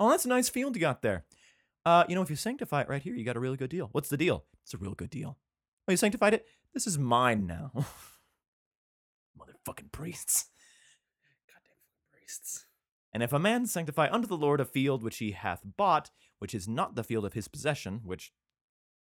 [0.00, 1.24] Oh, that's a nice field you got there.
[1.86, 3.90] Uh, you know, if you sanctify it right here, you got a really good deal.
[3.92, 4.44] What's the deal?
[4.64, 5.38] It's a real good deal.
[5.86, 6.46] Oh, you sanctified it?
[6.72, 7.70] This is mine now.
[9.38, 10.46] Motherfucking priests.
[12.24, 12.64] Priests.
[13.12, 16.54] And if a man sanctify unto the Lord a field which he hath bought, which
[16.54, 18.32] is not the field of his possession, which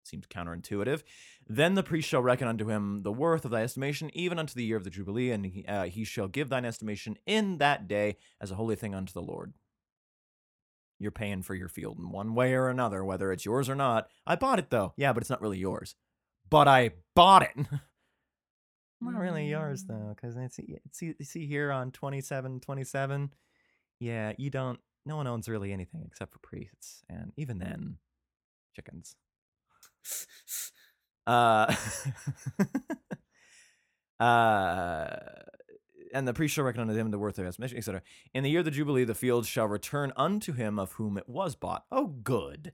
[0.04, 1.04] seems counterintuitive,
[1.48, 4.66] then the priest shall reckon unto him the worth of thy estimation, even unto the
[4.66, 8.18] year of the Jubilee, and he, uh, he shall give thine estimation in that day
[8.42, 9.54] as a holy thing unto the Lord.
[11.00, 14.10] You're paying for your field in one way or another, whether it's yours or not.
[14.26, 14.94] I bought it though.
[14.98, 15.96] Yeah, but it's not really yours.
[16.50, 17.68] But I bought it.
[19.02, 20.60] not really yours though, because it's
[20.92, 23.34] see, you see here on 27, 27.
[24.00, 24.80] Yeah, you don't.
[25.06, 27.98] No one owns really anything except for priests, and even then,
[28.76, 29.16] chickens.
[31.26, 31.74] Uh,
[34.20, 35.16] uh,
[36.14, 38.02] and the priest shall reckon unto him the worth of estimation, etc.
[38.34, 41.28] In the year of the Jubilee, the field shall return unto him of whom it
[41.28, 41.86] was bought.
[41.92, 42.74] Oh, good.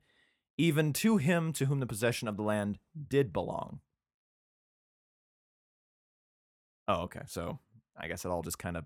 [0.57, 2.77] Even to him to whom the possession of the land
[3.09, 3.79] did belong.
[6.87, 7.21] Oh, okay.
[7.27, 7.59] So
[7.97, 8.85] I guess it all just kind of.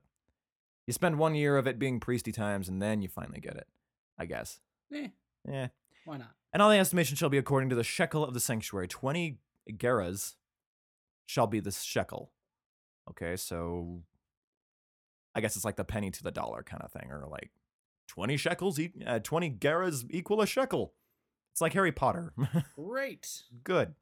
[0.85, 3.67] You spend one year of it being priesty times, and then you finally get it.
[4.17, 4.59] I guess.
[4.93, 5.09] Eh,
[5.47, 5.67] Yeah.
[6.05, 6.31] why not?
[6.53, 8.87] And all the estimation shall be according to the shekel of the sanctuary.
[8.87, 9.37] 20
[9.71, 10.35] gerahs
[11.25, 12.31] shall be the shekel.
[13.09, 14.01] Okay, so
[15.35, 17.51] I guess it's like the penny to the dollar kind of thing, or like
[18.07, 20.93] 20 shekels, e- uh, 20 gerahs equal a shekel.
[21.51, 22.33] It's like Harry Potter.
[22.75, 23.43] Great.
[23.63, 23.93] Good.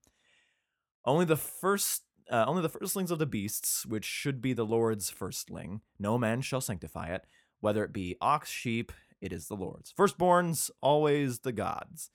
[1.03, 2.03] Only the first.
[2.29, 6.41] Uh, only the firstlings of the beasts, which should be the Lord's firstling, no man
[6.41, 7.25] shall sanctify it,
[7.59, 9.93] whether it be ox, sheep, it is the Lord's.
[9.93, 12.09] Firstborns, always the God's.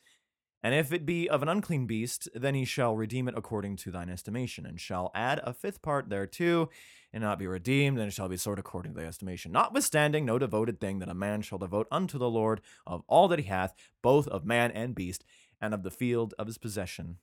[0.63, 3.91] And if it be of an unclean beast, then he shall redeem it according to
[3.91, 6.69] thine estimation, and shall add a fifth part thereto,
[7.13, 9.53] and not be redeemed, and it shall be sold according to thy estimation.
[9.53, 13.39] Notwithstanding, no devoted thing that a man shall devote unto the Lord of all that
[13.39, 15.25] he hath, both of man and beast,
[15.61, 17.17] and of the field of his possession,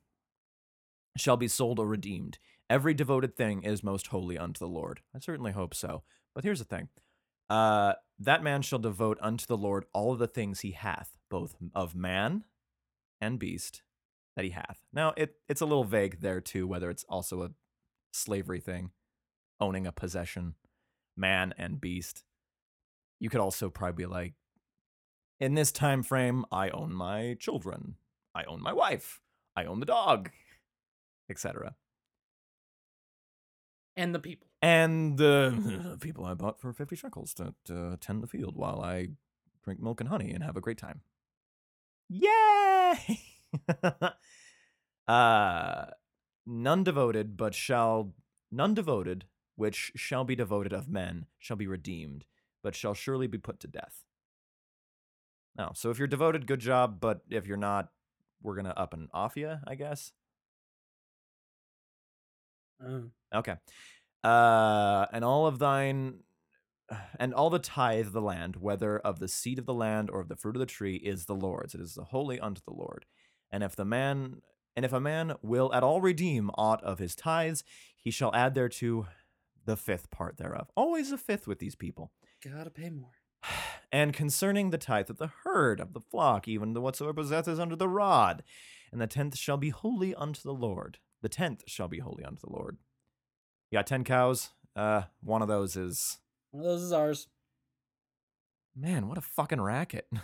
[1.15, 2.39] shall be sold or redeemed.
[2.69, 5.01] Every devoted thing is most holy unto the Lord.
[5.15, 6.03] I certainly hope so.
[6.35, 6.89] But here's the thing.
[7.49, 11.55] Uh, that man shall devote unto the Lord all of the things he hath, both
[11.73, 12.43] of man
[13.21, 13.83] and beast
[14.35, 14.79] that he hath.
[14.91, 17.51] Now, it, it's a little vague there too, whether it's also a
[18.11, 18.91] slavery thing,
[19.59, 20.55] owning a possession,
[21.15, 22.23] man and beast.
[23.19, 24.33] You could also probably be like,
[25.39, 27.95] in this time frame, I own my children,
[28.35, 29.21] I own my wife,
[29.55, 30.31] I own the dog,
[31.29, 31.75] etc.
[33.97, 34.47] And the people.
[34.61, 39.09] And the people I bought for 50 shekels to, to tend the field while I
[39.63, 41.01] drink milk and honey and have a great time.
[42.07, 43.19] Yay!
[45.07, 45.85] uh,
[46.45, 48.13] none devoted, but shall,
[48.51, 49.25] none devoted,
[49.55, 52.25] which shall be devoted of men shall be redeemed,
[52.63, 54.03] but shall surely be put to death.
[55.57, 57.89] Now, so if you're devoted, good job, but if you're not,
[58.43, 60.11] we're gonna up and off you, I guess.
[62.83, 63.03] Oh.
[63.33, 63.55] Okay.
[64.23, 66.19] Uh, and all of thine,
[67.19, 70.21] and all the tithe of the land, whether of the seed of the land or
[70.21, 71.75] of the fruit of the tree, is the Lord's.
[71.75, 73.05] It is the holy unto the Lord.
[73.51, 74.41] And if the man,
[74.75, 77.63] and if a man will at all redeem aught of his tithes,
[77.95, 79.07] he shall add thereto
[79.65, 80.69] the fifth part thereof.
[80.75, 82.11] Always a fifth with these people.
[82.43, 83.11] Gotta pay more.
[83.89, 87.77] And concerning the tithe of the herd of the flock, even the whatsoever possesseth under
[87.77, 88.43] the rod,
[88.91, 90.97] and the tenth shall be holy unto the Lord.
[91.21, 92.77] The tenth shall be holy unto the Lord.
[93.71, 94.49] You got ten cows.
[94.75, 96.19] Uh, one of those is
[96.51, 97.27] One of those is ours.
[98.75, 99.07] man.
[99.07, 100.07] What a fucking racket.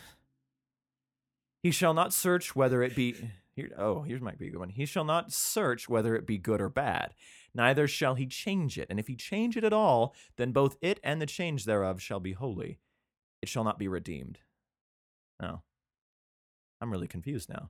[1.64, 3.16] He shall not search whether it be
[3.56, 3.72] here.
[3.78, 4.68] Oh, here's might be a good one.
[4.68, 7.14] He shall not search whether it be good or bad.
[7.56, 8.88] Neither shall he change it.
[8.90, 12.20] And if he change it at all, then both it and the change thereof shall
[12.20, 12.80] be holy.
[13.42, 14.40] It shall not be redeemed.
[15.42, 15.62] Oh,
[16.82, 17.70] I'm really confused now.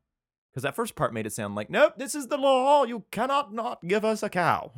[0.54, 2.84] Because that first part made it sound like, nope, this is the law.
[2.84, 4.72] You cannot not give us a cow.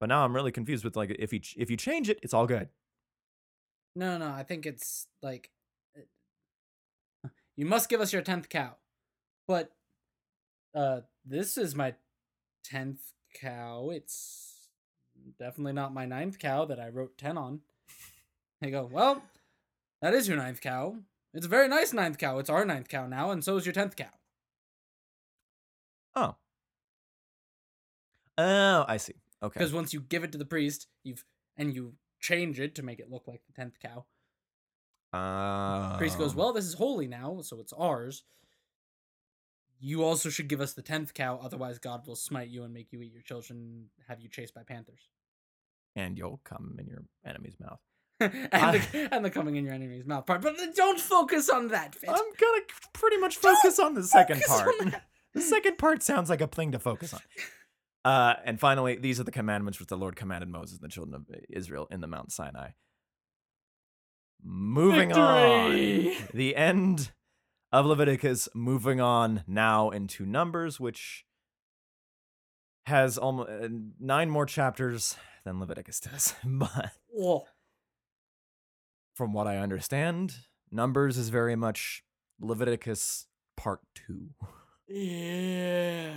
[0.00, 2.46] But now I'm really confused with like if you if you change it, it's all
[2.46, 2.68] good.
[3.94, 5.50] No, no, I think it's like
[7.24, 8.76] uh, you must give us your tenth cow,
[9.46, 9.72] but
[10.74, 11.94] uh, this is my
[12.64, 13.00] tenth
[13.34, 13.90] cow.
[13.90, 14.68] It's
[15.38, 17.60] definitely not my ninth cow that I wrote ten on.
[18.60, 19.22] They go, well,
[20.00, 20.96] that is your ninth cow.
[21.36, 22.38] It's a very nice ninth cow.
[22.38, 24.10] It's our ninth cow now, and so is your tenth cow.
[26.14, 26.34] Oh.
[28.38, 29.14] Oh, I see.
[29.42, 29.58] Okay.
[29.58, 31.24] Because once you give it to the priest, you've
[31.58, 34.06] and you change it to make it look like the tenth cow.
[35.12, 38.24] Uh, priest goes, Well, this is holy now, so it's ours.
[39.78, 42.92] You also should give us the tenth cow, otherwise God will smite you and make
[42.92, 45.10] you eat your children, have you chased by panthers.
[45.94, 47.80] and you'll come in your enemy's mouth.
[48.20, 50.42] and, I- the, and the coming in your enemy's mouth part.
[50.42, 51.96] But don't focus on that.
[52.08, 52.62] I'm gonna
[52.92, 54.68] pretty much Don't focus on the second part.
[55.34, 57.20] the second part sounds like a thing to focus on.
[58.04, 61.14] Uh, and finally, these are the commandments which the Lord commanded Moses and the children
[61.14, 62.70] of Israel in the Mount Sinai.
[64.42, 66.16] Moving Victory!
[66.16, 67.10] on, the end
[67.72, 68.48] of Leviticus.
[68.54, 71.24] Moving on now into Numbers, which
[72.86, 73.50] has almost
[74.00, 76.34] nine more chapters than Leviticus does.
[76.44, 77.44] But Whoa.
[79.16, 80.36] From what I understand,
[80.70, 82.04] Numbers is very much
[82.38, 84.34] Leviticus Part Two.
[84.88, 86.12] Yeah.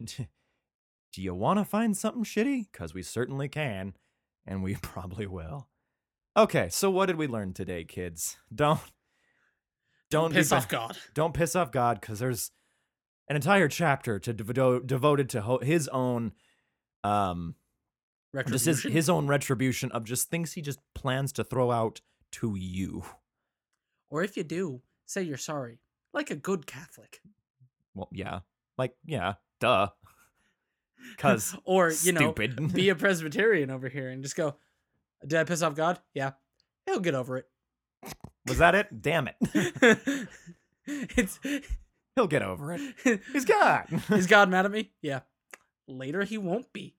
[0.06, 2.66] Do you want to find something shitty?
[2.72, 3.94] Because we certainly can,
[4.46, 5.68] and we probably will.
[6.36, 8.36] Okay, so what did we learn today, kids?
[8.54, 8.80] Don't
[10.10, 10.96] don't be piss ba- off God.
[11.14, 12.50] Don't piss off God, because there's
[13.28, 16.32] an entire chapter to devo- devoted to ho- his own,
[17.04, 17.54] um,
[18.48, 22.00] just his his own retribution of just things he just plans to throw out
[22.32, 23.04] to you.
[24.08, 25.78] Or if you do, say you're sorry,
[26.12, 27.20] like a good Catholic.
[27.94, 28.40] Well, yeah,
[28.78, 29.88] like yeah, duh.
[31.16, 32.72] Because or you know, stupid.
[32.74, 34.56] be a Presbyterian over here and just go,
[35.26, 35.98] "Did I piss off God?
[36.12, 36.32] Yeah,
[36.84, 37.48] he'll get over it.
[38.46, 39.00] Was that it?
[39.00, 39.36] Damn it.
[39.40, 40.28] it."
[40.86, 41.40] it's
[42.16, 43.22] He'll get over it.
[43.32, 43.86] He's God.
[44.10, 44.90] is God mad at me?
[45.00, 45.20] Yeah.
[45.88, 46.96] Later he won't be.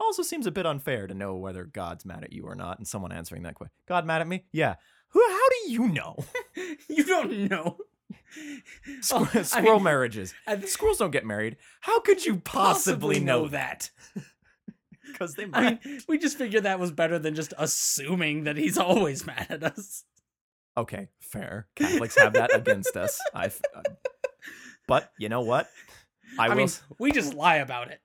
[0.00, 2.86] Also seems a bit unfair to know whether God's mad at you or not, and
[2.86, 3.72] someone answering that question.
[3.88, 4.44] God mad at me?
[4.52, 4.74] Yeah.
[5.10, 5.20] Who?
[5.28, 6.16] How do you know?
[6.88, 7.78] you don't know.
[9.00, 10.34] Squirrel, Oh, I mean, marriages.
[10.46, 11.56] I th- Squirrels don't get married.
[11.80, 13.90] How could you possibly, Possibly know that?
[15.12, 15.84] Because they I might.
[15.84, 19.62] mean, we just figured that was better than just assuming that he's always mad at
[19.62, 20.04] us.
[20.76, 21.68] okay, fair.
[21.74, 23.18] Catholics have that against us.
[23.32, 23.58] I've.
[23.74, 23.82] uh,
[24.86, 25.70] but you know what?
[26.38, 26.56] I, I, will.
[26.56, 26.68] mean,
[26.98, 28.00] we just lie about it.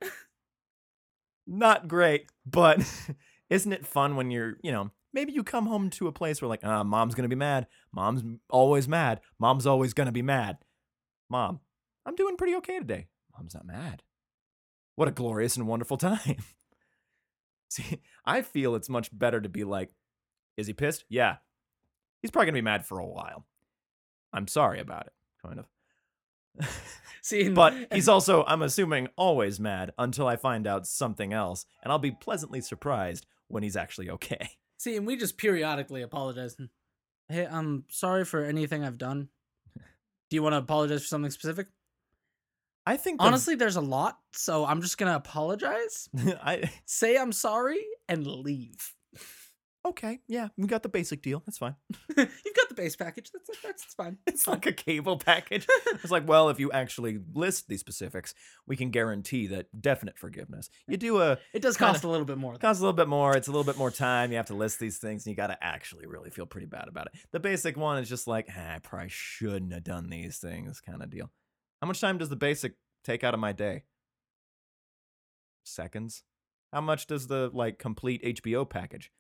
[1.48, 2.80] Not great, but
[3.50, 6.50] isn't it fun when you're, you know, maybe you come home to a place where
[6.50, 7.68] like, ah, mom's gonna be mad.
[7.94, 9.22] Mom's always mad.
[9.40, 10.58] Mom's always gonna be mad.
[11.30, 11.60] Mom,
[12.06, 13.08] I'm doing pretty okay today.
[13.38, 14.04] Mom's not mad.
[14.96, 16.38] What a glorious and wonderful time.
[17.70, 19.94] See, I feel it's much better to be like,
[20.58, 21.06] is he pissed?
[21.10, 21.38] Yeah.
[22.22, 23.46] He's probably gonna be mad for a while.
[24.34, 25.14] I'm sorry about it,
[25.46, 25.66] kind of.
[27.22, 31.66] See, and- But he's also, I'm assuming, always mad until I find out something else,
[31.84, 34.50] and I'll be pleasantly surprised when he's actually okay.
[34.78, 36.56] See, and we just periodically apologize.
[37.30, 39.30] Hey, I'm sorry for anything I've done.
[39.78, 41.68] Do you want to apologize for something specific?
[42.86, 46.10] I think the- Honestly, there's a lot, so I'm just gonna apologize,
[46.44, 48.96] I say I'm sorry, and leave.
[49.84, 51.42] Okay, yeah, we got the basic deal.
[51.46, 51.76] That's fine.
[52.16, 53.32] You've got the base package.
[53.34, 54.18] That's that's, that's fine.
[54.28, 55.66] It's like a cable package.
[55.88, 58.36] It's like, well, if you actually list these specifics,
[58.68, 60.70] we can guarantee that definite forgiveness.
[60.88, 62.54] You do a It does kinda- cost a little bit more.
[62.54, 62.60] though.
[62.60, 63.36] costs a little bit more.
[63.36, 64.30] It's a little bit more time.
[64.32, 66.88] You have to list these things, and you got to actually really feel pretty bad
[66.88, 67.14] about it.
[67.32, 71.02] The basic one is just like, "Ah, I probably shouldn't have done these things, kind
[71.02, 71.32] of deal.
[71.82, 73.84] How much time does the basic take out of my day?
[75.66, 76.24] Seconds.
[76.72, 79.12] How much does the like complete HBO package?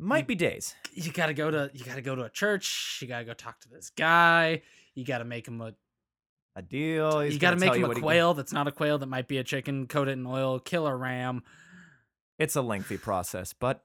[0.00, 0.74] Might be days.
[0.92, 2.98] You gotta go to you gotta go to a church.
[3.02, 4.62] You gotta go talk to this guy.
[4.94, 5.74] You gotta make him a
[6.56, 7.20] A deal.
[7.20, 9.44] he's you gotta make him a quail that's not a quail that might be a
[9.44, 9.86] chicken.
[9.88, 10.60] Coat it in oil.
[10.60, 11.42] Kill a ram.
[12.38, 13.82] It's a lengthy process, but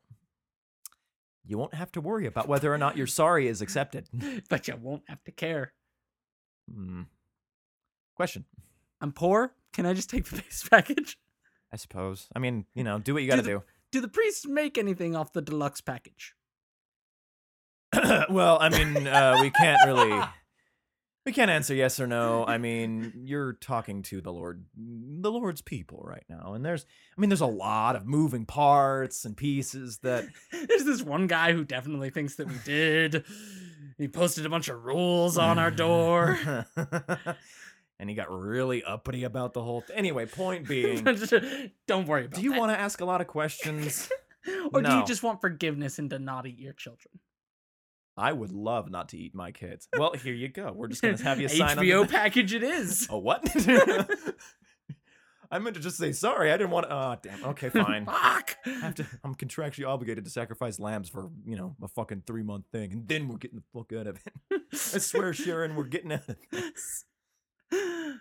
[1.45, 4.07] you won't have to worry about whether or not your sorry is accepted.
[4.49, 5.73] but you won't have to care.
[6.71, 7.01] Hmm.
[8.15, 8.45] Question.
[9.01, 9.53] I'm poor.
[9.73, 11.17] Can I just take the base package?
[11.71, 12.27] I suppose.
[12.35, 13.63] I mean, you know, do what you got to the- do.
[13.93, 16.33] Do the priests make anything off the deluxe package?
[18.27, 20.21] well, I mean, uh, we can't really.
[21.25, 22.45] We can't answer yes or no.
[22.45, 26.85] I mean, you're talking to the Lord, the Lord's people right now, and there's,
[27.17, 30.25] I mean, there's a lot of moving parts and pieces that.
[30.51, 33.23] There's this one guy who definitely thinks that we did.
[33.97, 36.37] He posted a bunch of rules on our door.
[38.03, 39.81] And he got really uppity about the whole.
[39.81, 41.05] Th- anyway, point being,
[41.87, 44.09] Don't worry about do you want to ask a lot of questions?
[44.73, 47.21] or do you just want forgiveness and to not eat your children?
[48.17, 49.87] I would love not to eat my kids.
[49.97, 50.73] Well, here you go.
[50.75, 51.77] We're just gonna have you sign.
[51.77, 53.07] HBO the- package it is.
[53.09, 53.41] Oh what?
[55.49, 56.51] I meant to just say sorry.
[56.51, 56.89] I didn't want.
[56.89, 56.93] to...
[56.93, 57.45] Oh damn.
[57.51, 58.05] Okay, fine.
[58.05, 58.57] Fuck.
[58.65, 59.05] I have to.
[59.23, 63.07] I'm contractually obligated to sacrifice lambs for you know a fucking three month thing, and
[63.07, 64.61] then we're getting the fuck out of it.
[64.71, 67.05] I swear, Sharon, we're getting out of this.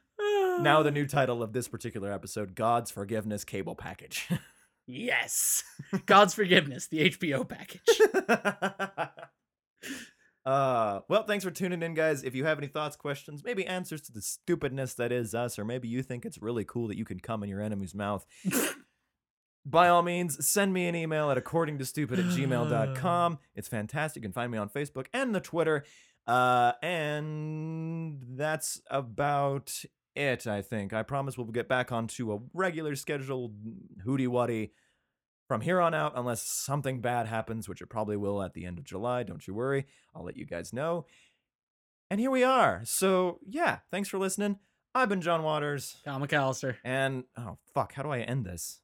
[0.61, 4.29] Now the new title of this particular episode: God's Forgiveness Cable Package.
[4.87, 5.65] Yes.
[6.07, 7.83] God's forgiveness, the HBO package.
[10.45, 14.01] uh well thanks for tuning in guys if you have any thoughts questions maybe answers
[14.01, 17.05] to the stupidness that is us or maybe you think it's really cool that you
[17.05, 18.27] can come in your enemy's mouth
[19.65, 24.21] by all means send me an email at according to stupid at gmail.com it's fantastic
[24.21, 25.85] you can find me on facebook and the twitter
[26.27, 32.95] uh and that's about it i think i promise we'll get back onto a regular
[32.95, 33.55] scheduled
[34.05, 34.73] hooty waddy
[35.53, 38.79] from here on out, unless something bad happens, which it probably will at the end
[38.79, 39.85] of July, don't you worry.
[40.15, 41.05] I'll let you guys know.
[42.11, 42.81] And here we are.
[42.85, 44.61] So, yeah, thanks for listening.
[44.95, 45.97] I've been John Waters.
[46.07, 46.77] Kyle McAllister.
[46.85, 48.81] And, oh, fuck, how do I end this?